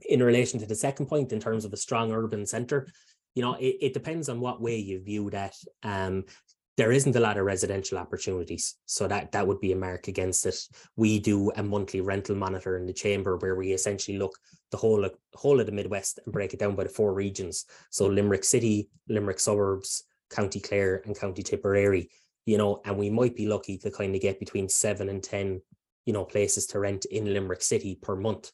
in 0.00 0.22
relation 0.22 0.60
to 0.60 0.66
the 0.66 0.74
second 0.74 1.06
point 1.06 1.32
in 1.32 1.40
terms 1.40 1.64
of 1.64 1.72
a 1.72 1.76
strong 1.76 2.12
urban 2.12 2.44
centre 2.44 2.86
you 3.34 3.42
know 3.42 3.54
it, 3.54 3.76
it 3.80 3.94
depends 3.94 4.28
on 4.28 4.40
what 4.40 4.60
way 4.60 4.76
you 4.76 5.00
view 5.02 5.30
that 5.30 5.54
um 5.82 6.24
there 6.76 6.92
isn't 6.92 7.16
a 7.16 7.20
lot 7.20 7.38
of 7.38 7.46
residential 7.46 7.96
opportunities. 7.96 8.76
So 8.84 9.08
that 9.08 9.32
that 9.32 9.46
would 9.46 9.60
be 9.60 9.72
a 9.72 9.76
mark 9.76 10.08
against 10.08 10.44
it. 10.46 10.58
We 10.96 11.18
do 11.18 11.50
a 11.56 11.62
monthly 11.62 12.02
rental 12.02 12.36
monitor 12.36 12.76
in 12.76 12.86
the 12.86 12.92
chamber 12.92 13.36
where 13.38 13.56
we 13.56 13.72
essentially 13.72 14.18
look 14.18 14.36
the 14.70 14.76
whole 14.76 15.08
whole 15.34 15.58
of 15.58 15.66
the 15.66 15.72
Midwest 15.72 16.20
and 16.24 16.32
break 16.32 16.52
it 16.52 16.60
down 16.60 16.76
by 16.76 16.84
the 16.84 16.90
four 16.90 17.14
regions. 17.14 17.64
So 17.90 18.06
Limerick 18.06 18.44
City, 18.44 18.90
Limerick 19.08 19.40
Suburbs, 19.40 20.04
County 20.30 20.60
Clare, 20.60 21.02
and 21.04 21.18
County 21.18 21.42
Tipperary. 21.42 22.10
You 22.44 22.58
know, 22.58 22.80
and 22.84 22.96
we 22.96 23.10
might 23.10 23.34
be 23.34 23.46
lucky 23.46 23.78
to 23.78 23.90
kind 23.90 24.14
of 24.14 24.20
get 24.20 24.38
between 24.38 24.68
seven 24.68 25.08
and 25.08 25.22
ten, 25.22 25.60
you 26.04 26.12
know, 26.12 26.24
places 26.24 26.66
to 26.68 26.78
rent 26.78 27.04
in 27.06 27.32
Limerick 27.32 27.62
City 27.62 27.98
per 28.00 28.16
month. 28.16 28.52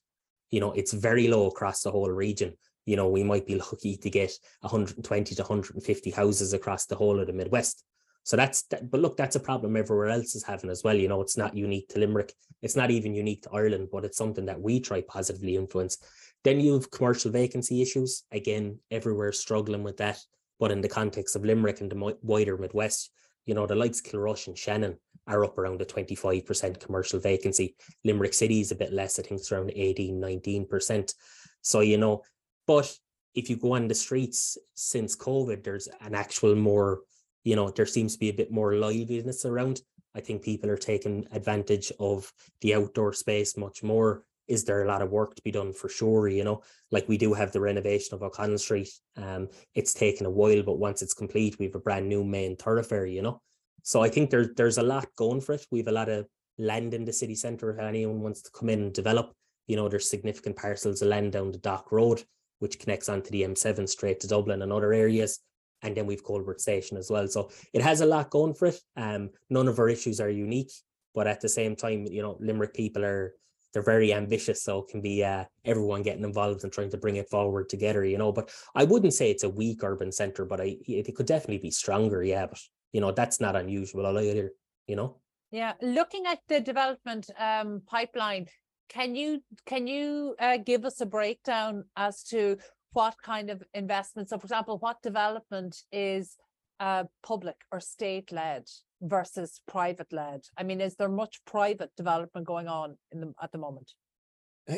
You 0.51 0.61
know, 0.61 0.73
it's 0.73 0.93
very 0.93 1.29
low 1.29 1.47
across 1.47 1.83
the 1.83 1.91
whole 1.91 2.11
region. 2.11 2.55
You 2.87 2.97
know, 2.97 3.09
we 3.09 3.23
might 3.23 3.47
be 3.47 3.55
lucky 3.73 3.97
to 3.97 4.11
get 4.11 4.33
120 4.61 5.35
to 5.35 5.43
150 5.43 6.11
houses 6.11 6.53
across 6.53 6.87
the 6.87 6.97
whole 6.97 7.21
of 7.21 7.27
the 7.27 7.33
Midwest 7.33 7.85
so 8.25 8.37
that's 8.37 8.63
that, 8.65 8.91
but 8.91 9.01
look, 9.01 9.17
that's 9.17 9.37
a 9.37 9.41
problem 9.41 9.77
everywhere 9.77 10.09
else 10.09 10.35
is 10.35 10.45
having 10.45 10.71
as 10.71 10.85
well. 10.85 10.95
You 10.95 11.09
know, 11.09 11.21
it's 11.21 11.37
not 11.37 11.57
unique 11.57 11.89
to 11.89 11.99
Limerick. 11.99 12.33
It's 12.63 12.77
not 12.77 12.91
even 12.91 13.15
unique 13.15 13.43
to 13.43 13.51
Ireland, 13.51 13.89
but 13.91 14.05
it's 14.05 14.17
something 14.17 14.47
that 14.47 14.61
we 14.61 14.79
try 14.81 15.03
positively 15.03 15.57
influence. 15.57 15.99
Then 16.45 16.61
you 16.61 16.75
have 16.75 16.91
commercial 16.91 17.33
vacancy 17.33 17.83
issues. 17.83 18.25
Again, 18.31 18.79
everywhere 18.91 19.33
struggling 19.33 19.83
with 19.83 19.97
that. 19.97 20.21
But 20.63 20.71
in 20.71 20.81
the 20.81 20.89
context 20.89 21.35
of 21.35 21.45
Limerick 21.45 21.81
and 21.81 21.91
the 21.91 22.17
wider 22.23 22.57
Midwest, 22.57 23.11
you 23.47 23.55
know, 23.55 23.67
the 23.67 23.75
likes 23.75 24.01
Kilrush 24.01 24.47
and 24.47 24.57
Shannon 24.57 24.97
are 25.27 25.45
up 25.45 25.59
around 25.59 25.83
a 25.83 25.85
25% 25.85 26.79
commercial 26.79 27.19
vacancy. 27.19 27.75
Limerick 28.05 28.33
City 28.33 28.61
is 28.61 28.71
a 28.71 28.77
bit 28.77 28.93
less, 28.93 29.19
I 29.19 29.23
think 29.23 29.41
it's 29.41 29.51
around 29.51 29.73
18, 29.75 30.21
19%. 30.21 31.15
So, 31.63 31.81
you 31.81 31.99
know, 31.99 32.23
but 32.69 32.97
if 33.35 33.51
you 33.51 33.57
go 33.57 33.75
on 33.75 33.89
the 33.89 33.95
streets 33.97 34.57
since 34.75 35.17
COVID, 35.17 35.65
there's 35.65 35.89
an 36.01 36.15
actual 36.15 36.55
more 36.55 37.01
you 37.45 37.57
know, 37.57 37.71
there 37.71 37.87
seems 37.87 38.13
to 38.13 38.21
be 38.21 38.29
a 38.29 38.35
bit 38.35 38.53
more 38.53 38.77
liveliness 38.77 39.45
around. 39.45 39.81
I 40.15 40.21
think 40.21 40.43
people 40.43 40.71
are 40.71 40.77
taking 40.77 41.27
advantage 41.33 41.91
of 41.99 42.33
the 42.61 42.77
outdoor 42.77 43.15
space 43.15 43.57
much 43.57 43.83
more. 43.83 44.23
Is 44.49 44.65
there 44.65 44.83
a 44.83 44.89
lot 44.89 45.03
of 45.03 45.11
work 45.11 45.35
to 45.35 45.43
be 45.43 45.51
done 45.51 45.73
for 45.73 45.89
sure? 45.89 46.29
You 46.29 46.45
know, 46.45 46.63
like 46.91 47.09
we 47.09 47.19
do 47.19 47.33
have 47.35 47.53
the 47.53 47.61
renovation 47.61 48.15
of 48.15 48.23
O'Connell 48.23 48.59
Street. 48.59 48.91
Um, 49.17 49.49
it's 49.75 49.95
taken 49.95 50.27
a 50.27 50.31
while, 50.31 50.63
but 50.63 50.79
once 50.79 51.03
it's 51.03 51.15
complete, 51.15 51.59
we 51.59 51.67
have 51.67 51.75
a 51.75 51.81
brand 51.81 52.09
new 52.09 52.25
main 52.25 52.57
thoroughfare, 52.57 53.07
you 53.07 53.23
know. 53.23 53.41
So 53.83 54.03
I 54.03 54.09
think 54.09 54.31
there's 54.31 54.49
there's 54.57 54.79
a 54.79 54.83
lot 54.83 55.09
going 55.17 55.41
for 55.41 55.53
it. 55.53 55.67
We 55.71 55.79
have 55.81 55.89
a 55.89 55.93
lot 55.93 56.09
of 56.09 56.27
land 56.59 56.95
in 56.95 57.05
the 57.05 57.13
city 57.13 57.35
centre 57.35 57.71
if 57.71 57.79
anyone 57.79 58.21
wants 58.21 58.43
to 58.43 58.51
come 58.51 58.69
in 58.69 58.81
and 58.83 58.93
develop. 58.93 59.33
You 59.67 59.77
know, 59.77 59.89
there's 59.89 60.11
significant 60.11 60.57
parcels 60.57 61.03
of 61.03 61.09
land 61.09 61.33
down 61.33 61.53
the 61.53 61.59
Dock 61.59 61.93
Road, 61.93 62.23
which 62.59 62.79
connects 62.79 63.09
onto 63.09 63.31
the 63.31 63.43
M7 63.43 63.89
straight 63.89 64.21
to 64.21 64.29
Dublin 64.29 64.63
and 64.63 64.73
other 64.73 64.93
areas 64.93 65.41
and 65.83 65.97
then 65.97 66.07
we've 66.07 66.25
Colbert 66.25 66.61
Station 66.61 66.97
as 66.97 67.11
well. 67.11 67.29
So 67.29 67.51
it 67.73 67.83
has 67.83 68.01
a 68.01 68.07
lot 68.07 68.31
going 68.31 68.55
for 68.55 68.67
it. 68.67 68.81
Um, 68.97 69.31
none 69.51 69.69
of 69.69 69.79
our 69.79 69.89
issues 69.89 70.21
are 70.21 70.31
unique, 70.31 70.73
but 71.15 71.27
at 71.27 71.41
the 71.41 71.49
same 71.49 71.77
time, 71.77 72.07
you 72.07 72.23
know, 72.23 72.37
Limerick 72.41 72.75
people 72.75 73.05
are 73.05 73.35
they're 73.73 73.83
very 73.83 74.13
ambitious, 74.13 74.63
so 74.63 74.81
it 74.81 74.89
can 74.89 75.01
be 75.01 75.25
uh, 75.25 75.45
everyone 75.65 76.03
getting 76.03 76.25
involved 76.25 76.65
and 76.65 76.73
trying 76.73 76.91
to 76.91 76.97
bring 76.97 77.17
it 77.17 77.31
forward 77.31 77.69
together, 77.69 78.05
you 78.05 78.19
know. 78.19 78.33
But 78.33 78.51
I 78.75 78.85
wouldn't 78.85 79.15
say 79.15 79.31
it's 79.31 79.45
a 79.45 79.49
weak 79.49 79.83
urban 79.83 80.13
centre, 80.13 80.45
but 80.45 80.61
I 80.61 80.77
it 80.87 81.15
could 81.15 81.27
definitely 81.27 81.59
be 81.59 81.71
stronger, 81.71 82.23
yeah. 82.23 82.47
But 82.47 82.61
you 82.93 83.01
know, 83.01 83.13
that's 83.13 83.41
not 83.41 83.57
unusual 83.57 84.07
either, 84.19 84.53
you 84.87 84.97
know. 84.97 85.21
Yeah, 85.51 85.75
looking 85.83 86.27
at 86.27 86.41
the 86.49 86.61
development 86.61 87.29
um, 87.39 87.83
pipeline, 87.87 88.47
can 88.89 89.15
you 89.15 89.43
can 89.67 89.87
you 89.87 90.35
uh, 90.39 90.59
give 90.59 90.85
us 90.85 91.01
a 91.01 91.07
breakdown 91.07 91.85
as 91.97 92.23
to 92.25 92.59
what 92.93 93.15
kind 93.23 93.51
of 93.51 93.63
investment. 93.75 94.29
So, 94.29 94.39
for 94.39 94.45
example, 94.45 94.79
what 94.79 95.03
development 95.03 95.77
is 95.91 96.37
uh, 96.81 97.05
public 97.23 97.57
or 97.71 97.81
state 97.81 98.33
led 98.33 98.65
versus 99.03 99.61
private 99.69 100.13
led? 100.13 100.43
I 100.57 100.63
mean, 100.63 100.81
is 100.81 100.97
there 100.97 101.09
much 101.09 101.41
private 101.45 101.91
development 101.97 102.47
going 102.47 102.69
on 102.69 102.97
in 103.11 103.21
the, 103.21 103.35
at 103.43 103.53
the 103.53 103.59
moment? 103.59 103.93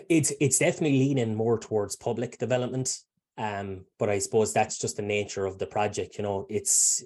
It's 0.09 0.33
it's 0.41 0.59
definitely 0.59 0.99
leaning 0.99 1.35
more 1.35 1.59
towards 1.59 1.95
public 1.95 2.39
development. 2.39 2.99
Um, 3.37 3.85
but 3.99 4.09
I 4.09 4.19
suppose 4.19 4.53
that's 4.53 4.79
just 4.79 4.97
the 4.97 5.03
nature 5.03 5.45
of 5.45 5.59
the 5.59 5.67
project. 5.67 6.17
You 6.17 6.23
know, 6.23 6.47
it's 6.49 7.05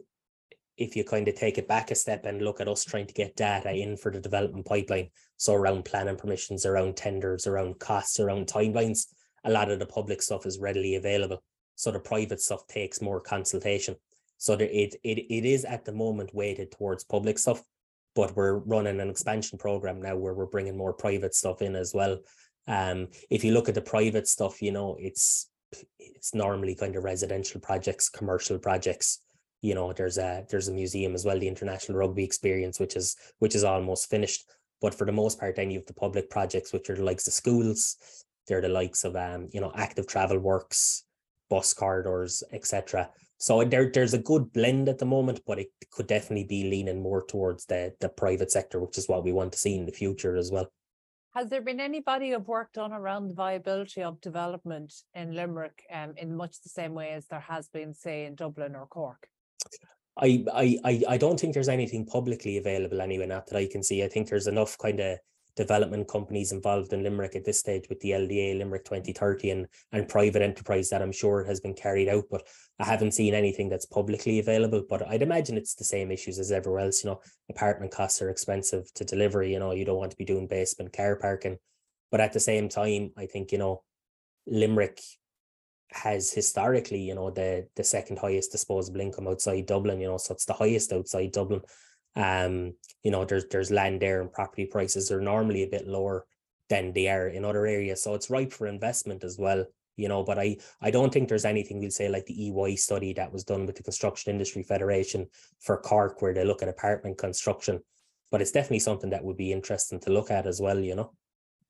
if 0.77 0.95
you 0.95 1.03
kind 1.03 1.27
of 1.27 1.35
take 1.35 1.59
it 1.59 1.67
back 1.67 1.91
a 1.91 1.95
step 1.95 2.25
and 2.25 2.41
look 2.41 2.61
at 2.61 2.69
us 2.69 2.85
trying 2.85 3.07
to 3.07 3.15
get 3.15 3.35
data 3.35 3.73
in 3.73 3.97
for 3.97 4.13
the 4.13 4.21
development 4.21 4.65
pipeline, 4.65 5.09
so 5.37 5.55
around 5.55 5.85
planning 5.85 6.17
permissions, 6.17 6.65
around 6.65 6.97
tenders, 6.97 7.49
around 7.49 7.81
costs, 7.81 8.21
around 8.21 8.47
timelines, 8.47 9.07
a 9.45 9.51
lot 9.51 9.71
of 9.71 9.81
the 9.81 9.87
public 9.87 10.23
stuff 10.23 10.47
is 10.47 10.59
readily 10.59 10.95
available. 10.95 11.43
So 11.75 11.91
the 11.91 11.99
private 11.99 12.41
stuff 12.41 12.67
takes 12.69 13.03
more 13.03 13.21
consultation. 13.21 13.97
So 14.39 14.55
it, 14.55 14.95
it, 15.03 15.19
it 15.19 15.45
is 15.45 15.65
at 15.65 15.85
the 15.85 15.93
moment 15.93 16.35
weighted 16.35 16.71
towards 16.71 17.05
public 17.05 17.39
stuff, 17.39 17.63
but 18.15 18.35
we're 18.35 18.59
running 18.59 19.01
an 19.01 19.11
expansion 19.11 19.59
program 19.59 20.01
now 20.01 20.17
where 20.17 20.35
we're 20.35 20.47
bringing 20.47 20.77
more 20.77 20.93
private 20.93 21.35
stuff 21.35 21.61
in 21.61 21.77
as 21.77 21.93
well. 21.93 22.19
Um, 22.67 23.09
if 23.31 23.45
you 23.45 23.53
look 23.53 23.69
at 23.69 23.75
the 23.75 23.83
private 23.83 24.29
stuff, 24.29 24.63
you 24.63 24.73
know, 24.73 24.97
it's 24.99 25.51
it's 25.99 26.35
normally 26.35 26.75
kind 26.75 26.97
of 26.97 27.05
residential 27.05 27.61
projects, 27.61 28.09
commercial 28.09 28.59
projects. 28.59 29.21
You 29.61 29.75
know, 29.75 29.93
there's 29.93 30.19
a 30.19 30.45
there's 30.49 30.69
a 30.69 30.73
museum 30.73 31.15
as 31.15 31.25
well, 31.25 31.39
the 31.39 31.49
International 31.49 31.99
Rugby 31.99 32.25
Experience, 32.25 32.79
which 32.79 32.97
is 32.97 33.17
which 33.39 33.55
is 33.55 33.65
almost 33.65 34.09
finished. 34.09 34.45
But 34.81 34.95
for 34.95 35.05
the 35.05 35.13
most 35.13 35.41
part, 35.41 35.57
then 35.57 35.71
you 35.71 35.79
have 35.79 35.87
the 35.87 35.95
public 35.95 36.31
projects, 36.31 36.73
which 36.73 36.89
are 36.89 36.95
the 36.95 37.05
likes 37.05 37.27
of 37.27 37.33
schools, 37.33 37.97
they're 38.47 38.61
the 38.61 38.69
likes 38.69 39.05
of 39.05 39.15
um, 39.17 39.49
you 39.53 39.61
know, 39.61 39.73
active 39.75 40.07
travel 40.07 40.39
works, 40.39 41.05
bus 41.51 41.75
corridors, 41.75 42.43
etc. 42.53 43.11
So 43.39 43.65
there, 43.65 43.91
there's 43.93 44.15
a 44.15 44.19
good 44.19 44.53
blend 44.53 44.89
at 44.89 44.99
the 44.99 45.07
moment, 45.07 45.41
but 45.47 45.61
it 45.61 45.69
could 45.93 46.09
definitely 46.09 46.45
be 46.45 46.69
leaning 46.69 47.01
more 47.01 47.25
towards 47.25 47.67
the 47.67 47.95
the 48.01 48.09
private 48.09 48.51
sector, 48.51 48.81
which 48.81 48.99
is 48.99 49.09
what 49.09 49.25
we 49.25 49.33
want 49.33 49.53
to 49.53 49.59
see 49.59 49.77
in 49.77 49.87
the 49.87 49.93
future 49.93 50.37
as 50.37 50.51
well. 50.51 50.69
Has 51.35 51.49
there 51.49 51.63
been 51.63 51.79
any 51.79 52.01
body 52.01 52.33
of 52.33 52.49
work 52.49 52.73
done 52.73 52.93
around 52.93 53.29
the 53.29 53.35
viability 53.35 54.03
of 54.03 54.21
development 54.21 54.93
in 55.15 55.37
Limerick 55.37 55.85
um, 55.93 56.15
in 56.17 56.35
much 56.35 56.61
the 56.63 56.69
same 56.69 56.95
way 56.95 57.11
as 57.11 57.27
there 57.27 57.39
has 57.39 57.69
been, 57.69 57.95
say, 57.95 58.25
in 58.25 58.35
Dublin 58.35 58.75
or 58.75 58.87
Cork? 58.87 59.29
I, 60.21 60.45
I 60.53 61.03
I 61.09 61.17
don't 61.17 61.39
think 61.39 61.55
there's 61.55 61.69
anything 61.69 62.07
publicly 62.07 62.57
available 62.57 63.01
anyway, 63.01 63.27
not 63.27 63.47
that 63.47 63.57
I 63.57 63.69
can 63.69 63.85
see. 63.85 64.03
I 64.03 64.09
think 64.09 64.29
there's 64.29 64.49
enough 64.49 64.77
kind 64.79 64.99
of 64.99 65.19
development 65.59 66.07
companies 66.07 66.53
involved 66.53 66.93
in 66.93 67.03
Limerick 67.03 67.35
at 67.35 67.45
this 67.45 67.59
stage 67.59 67.89
with 67.89 67.99
the 67.99 68.13
LDA 68.13 68.59
Limerick 68.59 68.85
2030 68.85 69.51
and, 69.51 69.67
and 69.91 70.09
private 70.09 70.41
enterprise 70.41 70.89
that 70.89 71.03
I'm 71.03 71.11
sure 71.11 71.43
has 71.43 71.59
been 71.59 71.75
carried 71.75 72.09
out, 72.09 72.23
but 72.31 72.47
I 72.79 72.85
haven't 72.85 73.15
seen 73.15 73.35
anything 73.35 73.69
that's 73.69 73.85
publicly 73.85 74.39
available. 74.39 74.85
But 74.89 75.09
I'd 75.09 75.23
imagine 75.23 75.57
it's 75.57 75.75
the 75.75 75.83
same 75.83 76.13
issues 76.13 76.39
as 76.39 76.53
everywhere 76.53 76.83
else. 76.83 77.03
You 77.03 77.11
know, 77.11 77.21
apartment 77.51 77.91
costs 77.91 78.23
are 78.23 78.31
expensive 78.31 78.85
to 78.95 79.05
deliver. 79.05 79.43
You 79.43 79.59
know, 79.59 79.73
you 79.73 79.85
don't 79.85 79.99
want 79.99 80.13
to 80.13 80.17
be 80.17 80.25
doing 80.25 80.47
basement 80.47 80.93
car 80.93 81.17
parking. 81.17 81.59
But 82.13 82.21
at 82.21 82.33
the 82.33 82.41
same 82.41 82.69
time, 82.69 83.11
I 83.19 83.27
think, 83.27 83.51
you 83.51 83.59
know, 83.59 83.83
Limerick 84.47 85.01
has 85.91 86.31
historically, 86.31 87.01
you 87.01 87.17
know, 87.17 87.31
the 87.31 87.67
the 87.75 87.83
second 87.83 88.21
highest 88.21 88.53
disposable 88.53 89.01
income 89.01 89.27
outside 89.27 89.67
Dublin, 89.67 90.01
you 90.01 90.07
know, 90.07 90.19
so 90.19 90.35
it's 90.35 90.45
the 90.45 90.53
highest 90.53 90.93
outside 90.93 91.33
Dublin. 91.33 91.63
Um, 92.19 92.75
you 93.05 93.13
know, 93.13 93.25
there's 93.25 93.47
there's 93.47 93.71
land 93.71 94.03
there 94.03 94.21
and 94.21 94.33
property 94.33 94.67
prices 94.67 95.13
are 95.13 95.21
normally 95.21 95.63
a 95.63 95.69
bit 95.69 95.87
lower 95.87 96.27
than 96.69 96.93
they 96.93 97.09
are 97.09 97.29
in 97.29 97.45
other 97.45 97.65
areas. 97.67 98.03
So 98.03 98.15
it's 98.15 98.29
ripe 98.29 98.53
for 98.53 98.67
investment 98.67 99.23
as 99.23 99.39
well, 99.39 99.65
you 99.97 100.09
know, 100.09 100.25
but 100.25 100.39
I 100.39 100.57
I 100.83 100.91
don't 100.91 101.13
think 101.13 101.29
there's 101.29 101.45
anything 101.45 101.79
we'll 101.79 101.93
say 101.93 102.09
like 102.09 102.27
the 102.27 102.49
EY 102.49 102.75
study 102.77 103.13
that 103.15 103.33
was 103.33 103.45
done 103.45 103.67
with 103.67 103.77
the 103.77 103.85
Construction 103.85 104.33
Industry 104.33 104.65
Federation 104.65 105.29
for 105.61 105.79
Cork 105.79 106.21
where 106.21 106.35
they 106.35 106.45
look 106.45 106.63
at 106.63 106.69
apartment 106.69 107.19
construction. 107.19 107.81
But 108.31 108.43
it's 108.43 108.53
definitely 108.53 108.81
something 108.81 109.11
that 109.11 109.25
would 109.25 109.39
be 109.39 109.53
interesting 109.53 110.01
to 110.01 110.13
look 110.13 110.31
at 110.31 110.47
as 110.47 110.61
well, 110.61 110.81
you 110.81 110.97
know. 110.97 111.13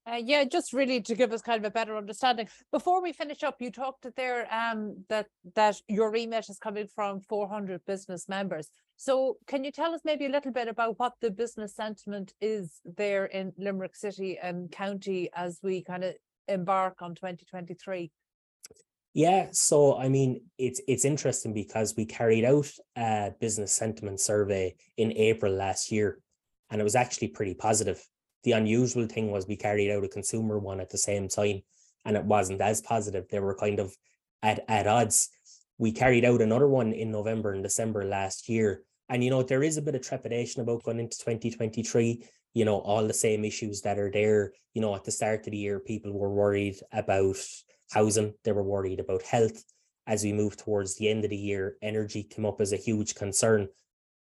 Uh, 0.09 0.17
yeah, 0.17 0.45
just 0.45 0.73
really 0.73 1.03
to 1.03 1.15
give 1.15 1.33
us 1.33 1.43
kind 1.43 1.59
of 1.59 1.69
a 1.69 1.71
better 1.71 1.97
understanding. 1.97 2.49
Before 2.73 3.03
we 3.03 3.13
finish 3.13 3.43
up, 3.43 3.57
you 3.61 3.71
talked 3.71 4.07
there 4.17 4.49
um, 4.53 5.05
that 5.09 5.27
that 5.55 5.81
your 5.87 6.11
remit 6.11 6.49
is 6.49 6.59
coming 6.59 6.87
from 6.95 7.21
400 7.21 7.85
business 7.85 8.29
members. 8.29 8.71
So 8.97 9.37
can 9.47 9.65
you 9.65 9.73
tell 9.73 9.95
us 9.95 10.01
maybe 10.05 10.25
a 10.27 10.31
little 10.31 10.53
bit 10.53 10.69
about 10.69 10.99
what 10.99 11.13
the 11.21 11.31
business 11.31 11.77
sentiment 11.77 12.33
is 12.41 12.81
there 12.97 13.27
in 13.27 13.53
Limerick 13.59 13.95
City 13.95 14.39
and 14.43 14.71
County 14.71 15.29
as 15.35 15.59
we 15.63 15.83
kind 15.83 16.05
of 16.05 16.15
embark 16.47 17.03
on 17.03 17.15
2023? 17.15 18.11
Yeah, 19.13 19.49
so 19.53 19.99
I 19.99 20.09
mean, 20.09 20.43
it's 20.57 20.81
it's 20.89 21.05
interesting 21.05 21.53
because 21.53 21.95
we 21.97 22.07
carried 22.07 22.45
out 22.47 22.71
a 22.97 23.33
business 23.41 23.73
sentiment 23.73 24.21
survey 24.21 24.75
in 24.97 25.13
April 25.13 25.53
last 25.53 25.93
year, 25.93 26.19
and 26.71 26.81
it 26.81 26.85
was 26.85 26.95
actually 26.95 27.29
pretty 27.29 27.55
positive 27.55 28.03
the 28.45 28.53
unusual 28.53 29.07
thing 29.07 29.31
was 29.31 29.47
we 29.47 29.57
carried 29.57 29.91
out 29.91 30.05
a 30.05 30.09
consumer 30.09 30.59
one 30.59 30.81
at 30.81 30.91
the 30.91 30.99
same 30.99 31.29
time 31.29 31.63
and 32.05 32.17
it 32.17 32.25
wasn't 32.25 32.61
as 32.61 32.81
positive. 32.81 33.27
They 33.29 33.41
were 33.41 33.55
kind 33.55 33.79
of 33.81 33.95
at, 34.43 34.65
at 34.69 34.87
odds. 34.87 35.29
We 35.79 35.93
carried 35.93 36.25
out 36.25 36.41
another 36.41 36.69
one 36.69 36.93
in 36.93 37.11
November 37.11 37.53
and 37.53 37.63
December 37.63 38.05
last 38.05 38.49
year. 38.49 38.83
And, 39.09 39.23
you 39.23 39.31
know, 39.31 39.43
there 39.43 39.63
is 39.63 39.77
a 39.77 39.83
bit 39.83 39.95
of 39.95 40.03
trepidation 40.03 40.63
about 40.63 40.83
going 40.83 41.01
into 41.01 41.19
2023. 41.19 42.25
You 42.55 42.65
know, 42.65 42.79
all 42.79 43.07
the 43.07 43.15
same 43.15 43.45
issues 43.45 43.83
that 43.83 43.99
are 43.99 44.11
there. 44.11 44.53
You 44.75 44.83
know, 44.83 44.95
at 44.95 45.05
the 45.05 45.11
start 45.11 45.47
of 45.47 45.53
the 45.53 45.59
year, 45.59 45.81
people 45.81 46.13
were 46.13 46.33
worried 46.33 46.77
about 46.93 47.37
housing, 47.91 48.35
they 48.45 48.53
were 48.53 48.63
worried 48.63 49.01
about 49.01 49.23
health. 49.23 49.63
As 50.07 50.25
we 50.25 50.33
move 50.33 50.57
towards 50.57 50.97
the 50.97 51.09
end 51.09 51.25
of 51.25 51.31
the 51.31 51.37
year, 51.37 51.77
energy 51.83 52.23
came 52.23 52.47
up 52.47 52.61
as 52.61 52.73
a 52.73 52.77
huge 52.77 53.15
concern. 53.15 53.69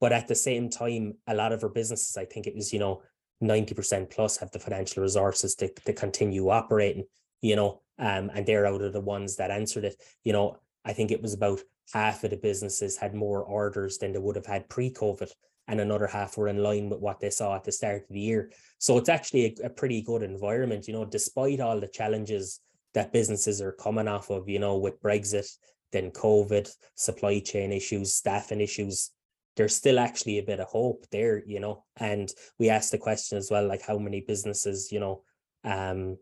But 0.00 0.12
at 0.12 0.28
the 0.28 0.34
same 0.34 0.68
time, 0.68 1.14
a 1.26 1.34
lot 1.34 1.52
of 1.52 1.62
our 1.62 1.70
businesses, 1.70 2.16
I 2.16 2.26
think 2.26 2.46
it 2.46 2.54
was, 2.54 2.72
you 2.72 2.78
know, 2.78 3.02
90% 3.42 4.10
plus 4.10 4.38
have 4.38 4.50
the 4.50 4.58
financial 4.58 5.02
resources 5.02 5.54
to, 5.56 5.68
to 5.68 5.92
continue 5.92 6.48
operating, 6.48 7.04
you 7.40 7.56
know, 7.56 7.80
um, 7.98 8.30
and 8.34 8.46
they're 8.46 8.66
out 8.66 8.82
of 8.82 8.92
the 8.92 9.00
ones 9.00 9.36
that 9.36 9.50
answered 9.50 9.84
it. 9.84 9.96
You 10.24 10.32
know, 10.32 10.58
I 10.84 10.92
think 10.92 11.10
it 11.10 11.22
was 11.22 11.34
about 11.34 11.60
half 11.92 12.24
of 12.24 12.30
the 12.30 12.36
businesses 12.36 12.96
had 12.96 13.14
more 13.14 13.42
orders 13.42 13.98
than 13.98 14.12
they 14.12 14.18
would 14.18 14.36
have 14.36 14.46
had 14.46 14.68
pre-COVID, 14.68 15.30
and 15.68 15.80
another 15.80 16.06
half 16.06 16.36
were 16.36 16.48
in 16.48 16.62
line 16.62 16.88
with 16.88 17.00
what 17.00 17.20
they 17.20 17.30
saw 17.30 17.54
at 17.54 17.64
the 17.64 17.72
start 17.72 18.02
of 18.02 18.08
the 18.08 18.20
year. 18.20 18.50
So 18.78 18.98
it's 18.98 19.08
actually 19.08 19.56
a, 19.62 19.66
a 19.66 19.70
pretty 19.70 20.02
good 20.02 20.22
environment, 20.22 20.88
you 20.88 20.94
know, 20.94 21.04
despite 21.04 21.60
all 21.60 21.80
the 21.80 21.88
challenges 21.88 22.60
that 22.94 23.12
businesses 23.12 23.60
are 23.60 23.72
coming 23.72 24.08
off 24.08 24.30
of, 24.30 24.48
you 24.48 24.58
know, 24.58 24.76
with 24.76 25.00
Brexit, 25.00 25.48
then 25.92 26.10
COVID, 26.10 26.68
supply 26.94 27.38
chain 27.40 27.72
issues, 27.72 28.14
staffing 28.14 28.60
issues 28.60 29.10
there's 29.56 29.76
still 29.76 29.98
actually 29.98 30.38
a 30.38 30.42
bit 30.42 30.60
of 30.60 30.68
hope 30.68 31.06
there, 31.10 31.42
you 31.46 31.60
know. 31.60 31.84
And 31.96 32.32
we 32.58 32.70
asked 32.70 32.92
the 32.92 32.98
question 32.98 33.38
as 33.38 33.50
well, 33.50 33.66
like 33.66 33.82
how 33.82 33.98
many 33.98 34.20
businesses, 34.20 34.90
you 34.90 35.00
know, 35.00 35.22
um, 35.64 36.16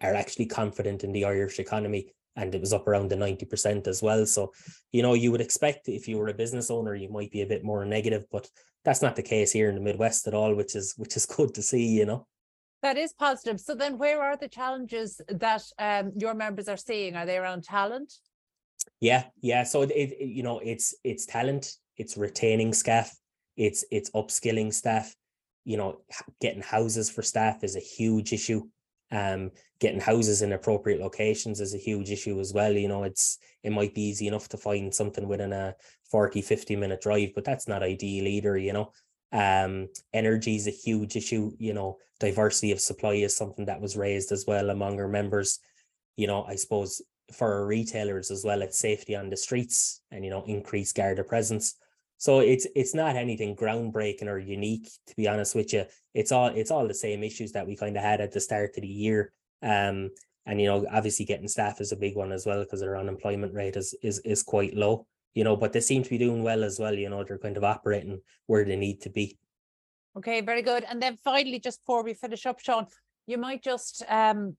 are 0.00 0.14
actually 0.14 0.46
confident 0.46 1.04
in 1.04 1.12
the 1.12 1.24
Irish 1.24 1.58
economy. 1.58 2.14
And 2.36 2.54
it 2.54 2.60
was 2.60 2.72
up 2.72 2.88
around 2.88 3.10
the 3.10 3.16
90% 3.16 3.86
as 3.86 4.02
well. 4.02 4.26
So, 4.26 4.52
you 4.92 5.02
know, 5.02 5.14
you 5.14 5.30
would 5.30 5.40
expect 5.40 5.88
if 5.88 6.08
you 6.08 6.18
were 6.18 6.28
a 6.28 6.34
business 6.34 6.70
owner, 6.70 6.94
you 6.94 7.08
might 7.08 7.30
be 7.30 7.42
a 7.42 7.46
bit 7.46 7.64
more 7.64 7.84
negative, 7.84 8.24
but 8.30 8.48
that's 8.84 9.02
not 9.02 9.14
the 9.14 9.22
case 9.22 9.52
here 9.52 9.68
in 9.68 9.76
the 9.76 9.80
Midwest 9.80 10.26
at 10.26 10.34
all, 10.34 10.54
which 10.54 10.74
is 10.74 10.94
which 10.96 11.16
is 11.16 11.26
good 11.36 11.54
to 11.54 11.62
see, 11.62 11.86
you 11.86 12.06
know. 12.06 12.26
That 12.82 12.98
is 12.98 13.14
positive. 13.14 13.60
So 13.60 13.74
then 13.74 13.98
where 13.98 14.22
are 14.22 14.36
the 14.36 14.48
challenges 14.48 15.20
that 15.28 15.62
um, 15.78 16.12
your 16.16 16.34
members 16.34 16.68
are 16.68 16.76
seeing? 16.76 17.16
Are 17.16 17.24
they 17.24 17.38
around 17.38 17.64
talent? 17.64 18.12
Yeah, 19.00 19.24
yeah. 19.40 19.62
So 19.62 19.82
it, 19.82 19.90
it 19.90 20.26
you 20.26 20.42
know, 20.42 20.58
it's 20.58 20.94
it's 21.04 21.24
talent 21.24 21.76
it's 21.96 22.16
retaining 22.16 22.72
staff, 22.72 23.16
it's 23.56 23.84
it's 23.90 24.10
upskilling 24.10 24.72
staff. 24.72 25.14
You 25.64 25.76
know, 25.76 26.00
getting 26.40 26.62
houses 26.62 27.10
for 27.10 27.22
staff 27.22 27.64
is 27.64 27.76
a 27.76 27.80
huge 27.80 28.32
issue. 28.32 28.62
Um, 29.10 29.50
getting 29.80 30.00
houses 30.00 30.42
in 30.42 30.52
appropriate 30.52 31.00
locations 31.00 31.60
is 31.60 31.74
a 31.74 31.78
huge 31.78 32.10
issue 32.10 32.40
as 32.40 32.52
well. 32.52 32.72
You 32.72 32.88
know, 32.88 33.04
it's 33.04 33.38
it 33.62 33.70
might 33.70 33.94
be 33.94 34.02
easy 34.02 34.26
enough 34.26 34.48
to 34.50 34.56
find 34.56 34.92
something 34.92 35.28
within 35.28 35.52
a 35.52 35.74
40, 36.10 36.42
50 36.42 36.76
minute 36.76 37.00
drive, 37.00 37.30
but 37.34 37.44
that's 37.44 37.68
not 37.68 37.82
ideal 37.82 38.26
either, 38.26 38.56
you 38.56 38.72
know. 38.72 38.92
Um, 39.32 39.88
energy 40.12 40.54
is 40.54 40.68
a 40.68 40.70
huge 40.70 41.16
issue, 41.16 41.52
you 41.58 41.74
know, 41.74 41.98
diversity 42.20 42.70
of 42.70 42.80
supply 42.80 43.14
is 43.14 43.36
something 43.36 43.66
that 43.66 43.80
was 43.80 43.96
raised 43.96 44.30
as 44.30 44.44
well 44.46 44.70
among 44.70 45.00
our 45.00 45.08
members. 45.08 45.58
You 46.16 46.28
know, 46.28 46.44
I 46.44 46.54
suppose 46.54 47.02
for 47.32 47.52
our 47.52 47.66
retailers 47.66 48.30
as 48.30 48.44
well, 48.44 48.62
it's 48.62 48.78
safety 48.78 49.16
on 49.16 49.30
the 49.30 49.36
streets 49.36 50.00
and 50.10 50.24
you 50.24 50.30
know, 50.30 50.44
increased 50.46 50.94
Garda 50.94 51.24
presence. 51.24 51.74
So 52.18 52.40
it's 52.40 52.66
it's 52.74 52.94
not 52.94 53.16
anything 53.16 53.56
groundbreaking 53.56 54.26
or 54.26 54.38
unique, 54.38 54.88
to 55.06 55.16
be 55.16 55.28
honest 55.28 55.54
with 55.54 55.72
you. 55.72 55.84
It's 56.14 56.32
all 56.32 56.48
it's 56.48 56.70
all 56.70 56.86
the 56.86 56.94
same 56.94 57.22
issues 57.22 57.52
that 57.52 57.66
we 57.66 57.76
kind 57.76 57.96
of 57.96 58.02
had 58.02 58.20
at 58.20 58.32
the 58.32 58.40
start 58.40 58.76
of 58.76 58.82
the 58.82 58.88
year. 58.88 59.32
Um, 59.62 60.10
and 60.46 60.60
you 60.60 60.66
know, 60.66 60.86
obviously 60.92 61.24
getting 61.24 61.48
staff 61.48 61.80
is 61.80 61.92
a 61.92 61.96
big 61.96 62.16
one 62.16 62.32
as 62.32 62.46
well 62.46 62.62
because 62.62 62.80
their 62.80 62.96
unemployment 62.96 63.54
rate 63.54 63.76
is 63.76 63.94
is 64.02 64.20
is 64.20 64.42
quite 64.42 64.74
low. 64.74 65.06
You 65.34 65.42
know, 65.42 65.56
but 65.56 65.72
they 65.72 65.80
seem 65.80 66.02
to 66.04 66.10
be 66.10 66.18
doing 66.18 66.44
well 66.44 66.62
as 66.62 66.78
well. 66.78 66.94
You 66.94 67.08
know, 67.08 67.24
they're 67.24 67.38
kind 67.38 67.56
of 67.56 67.64
operating 67.64 68.20
where 68.46 68.64
they 68.64 68.76
need 68.76 69.00
to 69.02 69.10
be. 69.10 69.36
Okay, 70.16 70.40
very 70.40 70.62
good. 70.62 70.84
And 70.88 71.02
then 71.02 71.18
finally, 71.24 71.58
just 71.58 71.80
before 71.80 72.04
we 72.04 72.14
finish 72.14 72.46
up, 72.46 72.60
Sean, 72.60 72.86
you 73.26 73.38
might 73.38 73.62
just 73.62 74.04
um 74.08 74.56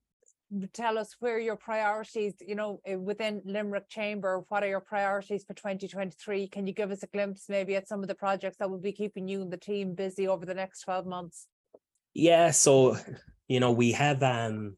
tell 0.73 0.97
us 0.97 1.15
where 1.19 1.39
your 1.39 1.55
priorities, 1.55 2.33
you 2.39 2.55
know, 2.55 2.79
eh, 2.85 2.95
within 2.95 3.41
Limerick 3.45 3.89
Chamber, 3.89 4.43
what 4.49 4.63
are 4.63 4.67
your 4.67 4.79
priorities 4.79 5.43
for 5.43 5.53
2023? 5.53 6.47
Can 6.47 6.67
you 6.67 6.73
give 6.73 6.91
us 6.91 7.03
a 7.03 7.07
glimpse 7.07 7.45
maybe 7.49 7.75
at 7.75 7.87
some 7.87 8.01
of 8.01 8.07
the 8.07 8.15
projects 8.15 8.57
that 8.57 8.69
will 8.69 8.79
be 8.79 8.91
keeping 8.91 9.27
you 9.27 9.41
and 9.41 9.51
the 9.51 9.57
team 9.57 9.93
busy 9.95 10.27
over 10.27 10.45
the 10.45 10.53
next 10.53 10.81
12 10.81 11.05
months? 11.05 11.47
Yeah, 12.13 12.51
so 12.51 12.97
you 13.47 13.59
know, 13.59 13.71
we 13.71 13.91
have 13.91 14.23
um 14.23 14.77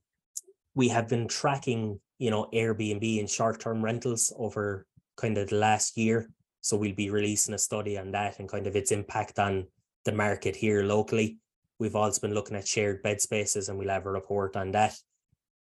we 0.75 0.88
have 0.89 1.08
been 1.08 1.27
tracking, 1.27 1.99
you 2.19 2.32
know, 2.32 2.47
Airbnb 2.53 3.19
and 3.19 3.30
short-term 3.30 3.84
rentals 3.84 4.34
over 4.38 4.86
kind 5.15 5.38
of 5.38 5.49
the 5.49 5.56
last 5.56 5.97
year. 5.97 6.30
So 6.62 6.77
we'll 6.77 6.93
be 6.93 7.10
releasing 7.10 7.56
a 7.56 7.58
study 7.58 7.97
on 7.97 8.12
that 8.12 8.39
and 8.39 8.49
kind 8.49 8.67
of 8.67 8.75
its 8.75 8.91
impact 8.91 9.39
on 9.39 9.67
the 10.06 10.12
market 10.12 10.56
here 10.56 10.84
locally. 10.84 11.38
We've 11.80 11.95
also 11.95 12.21
been 12.21 12.34
looking 12.34 12.58
at 12.58 12.67
shared 12.67 13.03
bed 13.03 13.21
spaces 13.21 13.69
and 13.69 13.77
we'll 13.77 13.89
have 13.89 14.06
a 14.06 14.12
report 14.12 14.56
on 14.56 14.71
that 14.71 14.95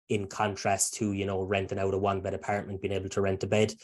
in 0.09 0.27
contrast 0.27 0.95
to 0.95 1.13
you 1.13 1.27
know 1.27 1.43
renting 1.43 1.79
out 1.79 1.95
a 1.95 1.99
one 1.99 2.21
bed 2.21 2.35
apartment 2.35 2.81
being 2.81 2.95
able 2.95 3.09
to 3.09 3.21
rent 3.21 3.43
a 3.43 3.47
bed 3.47 3.75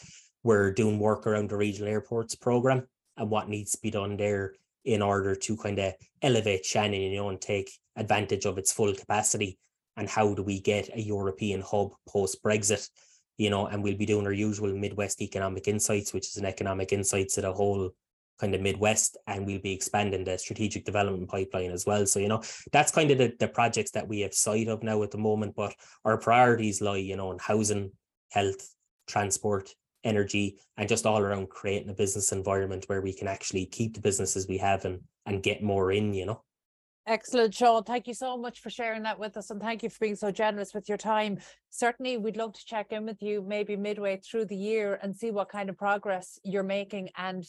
we're 0.45 0.71
doing 0.71 0.99
work 0.99 1.27
around 1.27 1.49
the 1.49 1.57
regional 1.57 1.91
airports 1.91 2.35
program 2.35 2.87
and 3.17 3.31
what 3.31 3.49
needs 3.49 3.73
to 3.73 3.79
be 3.81 3.91
done 3.91 4.17
there 4.17 4.55
in 4.85 5.01
order 5.03 5.35
to 5.35 5.57
kind 5.57 5.79
of 5.79 5.95
elevate 6.23 6.65
Shannon, 6.65 7.01
you 7.01 7.17
know, 7.17 7.31
and 7.31 7.41
take 7.41 7.71
advantage 7.97 8.45
of 8.45 8.59
its 8.59 8.73
full 8.73 8.95
capacity. 8.95 9.59
And 9.97 10.09
how 10.09 10.35
do 10.35 10.43
we 10.43 10.61
get 10.61 10.95
a 10.95 11.01
European 11.01 11.63
hub 11.63 11.93
post 12.07 12.43
Brexit? 12.43 12.89
You 13.39 13.51
know, 13.51 13.67
and 13.67 13.83
we'll 13.83 13.97
be 13.97 14.07
doing 14.07 14.27
our 14.27 14.33
usual 14.33 14.77
Midwest 14.77 15.23
Economic 15.23 15.67
Insights, 15.67 16.13
which 16.13 16.29
is 16.29 16.37
an 16.37 16.45
economic 16.45 16.93
insights 16.93 17.39
of 17.39 17.43
the 17.43 17.53
whole 17.53 17.91
kind 18.41 18.55
of 18.55 18.61
Midwest, 18.61 19.17
and 19.27 19.47
we'll 19.47 19.61
be 19.61 19.73
expanding 19.73 20.25
the 20.25 20.37
strategic 20.39 20.85
development 20.85 21.29
pipeline 21.29 21.71
as 21.71 21.87
well. 21.87 22.07
So, 22.07 22.19
you 22.19 22.29
know, 22.29 22.43
that's 22.73 22.93
kind 22.93 23.11
of 23.11 23.19
the, 23.19 23.33
the 23.39 23.49
projects 23.49 23.93
that 23.93 24.09
we 24.09 24.21
have 24.21 24.35
sight 24.35 24.69
of 24.69 24.83
now 24.83 25.03
at 25.03 25.11
the 25.11 25.19
moment, 25.19 25.55
but 25.55 25.75
our 26.05 26.19
priorities 26.19 26.81
lie, 26.81 26.97
you 26.97 27.17
know, 27.17 27.33
in 27.33 27.39
housing, 27.39 27.93
health, 28.31 28.75
transport, 29.07 29.71
energy, 30.03 30.59
and 30.77 30.89
just 30.89 31.07
all 31.07 31.21
around 31.21 31.49
creating 31.49 31.91
a 31.91 31.95
business 31.95 32.33
environment 32.33 32.85
where 32.89 33.01
we 33.01 33.13
can 33.13 33.29
actually 33.29 33.67
keep 33.67 33.95
the 33.95 34.01
businesses 34.01 34.49
we 34.49 34.59
have 34.59 34.85
and 34.85 35.01
and 35.27 35.43
get 35.43 35.63
more 35.63 35.91
in, 35.91 36.13
you 36.13 36.27
know. 36.27 36.43
Excellent, 37.07 37.55
Sean. 37.55 37.85
Thank 37.85 38.07
you 38.07 38.15
so 38.15 38.35
much 38.39 38.61
for 38.61 38.71
sharing 38.71 39.03
that 39.03 39.19
with 39.19 39.37
us 39.37 39.51
and 39.51 39.61
thank 39.61 39.83
you 39.83 39.91
for 39.91 39.99
being 40.01 40.17
so 40.17 40.31
generous 40.31 40.73
with 40.73 40.89
your 40.89 40.97
time. 40.97 41.37
Certainly, 41.69 42.17
we'd 42.17 42.39
love 42.39 42.55
to 42.55 42.65
check 42.65 42.93
in 42.93 43.05
with 43.05 43.21
you 43.21 43.45
maybe 43.47 43.77
midway 43.77 44.17
through 44.17 44.47
the 44.47 44.57
year 44.57 44.99
and 45.03 45.15
see 45.15 45.31
what 45.31 45.51
kind 45.51 45.69
of 45.69 45.77
progress 45.77 46.39
you're 46.45 46.63
making. 46.63 47.11
And 47.19 47.45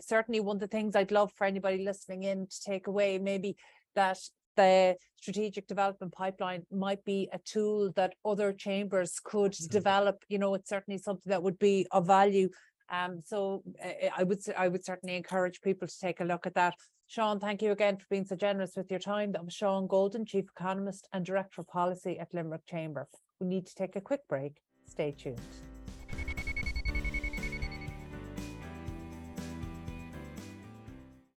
certainly, 0.00 0.38
one 0.38 0.56
of 0.56 0.60
the 0.60 0.68
things 0.68 0.94
I'd 0.94 1.10
love 1.10 1.32
for 1.34 1.44
anybody 1.44 1.84
listening 1.84 2.22
in 2.22 2.46
to 2.46 2.60
take 2.64 2.86
away 2.86 3.18
maybe 3.18 3.56
that 3.96 4.20
the 4.56 4.96
strategic 5.20 5.66
development 5.66 6.12
pipeline 6.12 6.64
might 6.70 7.04
be 7.04 7.28
a 7.32 7.38
tool 7.44 7.90
that 7.96 8.14
other 8.24 8.52
chambers 8.52 9.18
could 9.22 9.52
mm-hmm. 9.52 9.72
develop. 9.72 10.22
You 10.28 10.38
know, 10.38 10.54
it's 10.54 10.68
certainly 10.68 10.98
something 10.98 11.30
that 11.30 11.42
would 11.42 11.58
be 11.58 11.86
of 11.90 12.06
value 12.06 12.48
Um, 12.90 13.20
so 13.24 13.62
uh, 13.84 14.08
I 14.16 14.22
would, 14.24 14.40
I 14.56 14.68
would 14.68 14.84
certainly 14.84 15.16
encourage 15.16 15.60
people 15.60 15.86
to 15.86 15.98
take 15.98 16.20
a 16.20 16.24
look 16.24 16.46
at 16.46 16.54
that. 16.54 16.74
Sean, 17.06 17.40
thank 17.40 17.60
you 17.60 17.72
again 17.72 17.96
for 17.96 18.06
being 18.08 18.24
so 18.24 18.36
generous 18.36 18.72
with 18.76 18.90
your 18.90 19.00
time. 19.00 19.34
Was 19.42 19.54
Sean 19.54 19.86
Golden, 19.86 20.24
Chief 20.24 20.44
Economist 20.56 21.08
and 21.12 21.24
Director 21.24 21.60
of 21.60 21.68
Policy 21.68 22.18
at 22.18 22.32
Limerick 22.32 22.66
Chamber. 22.66 23.08
We 23.40 23.48
need 23.48 23.66
to 23.66 23.74
take 23.74 23.96
a 23.96 24.00
quick 24.00 24.20
break. 24.28 24.60
Stay 24.86 25.12
tuned. 25.12 25.40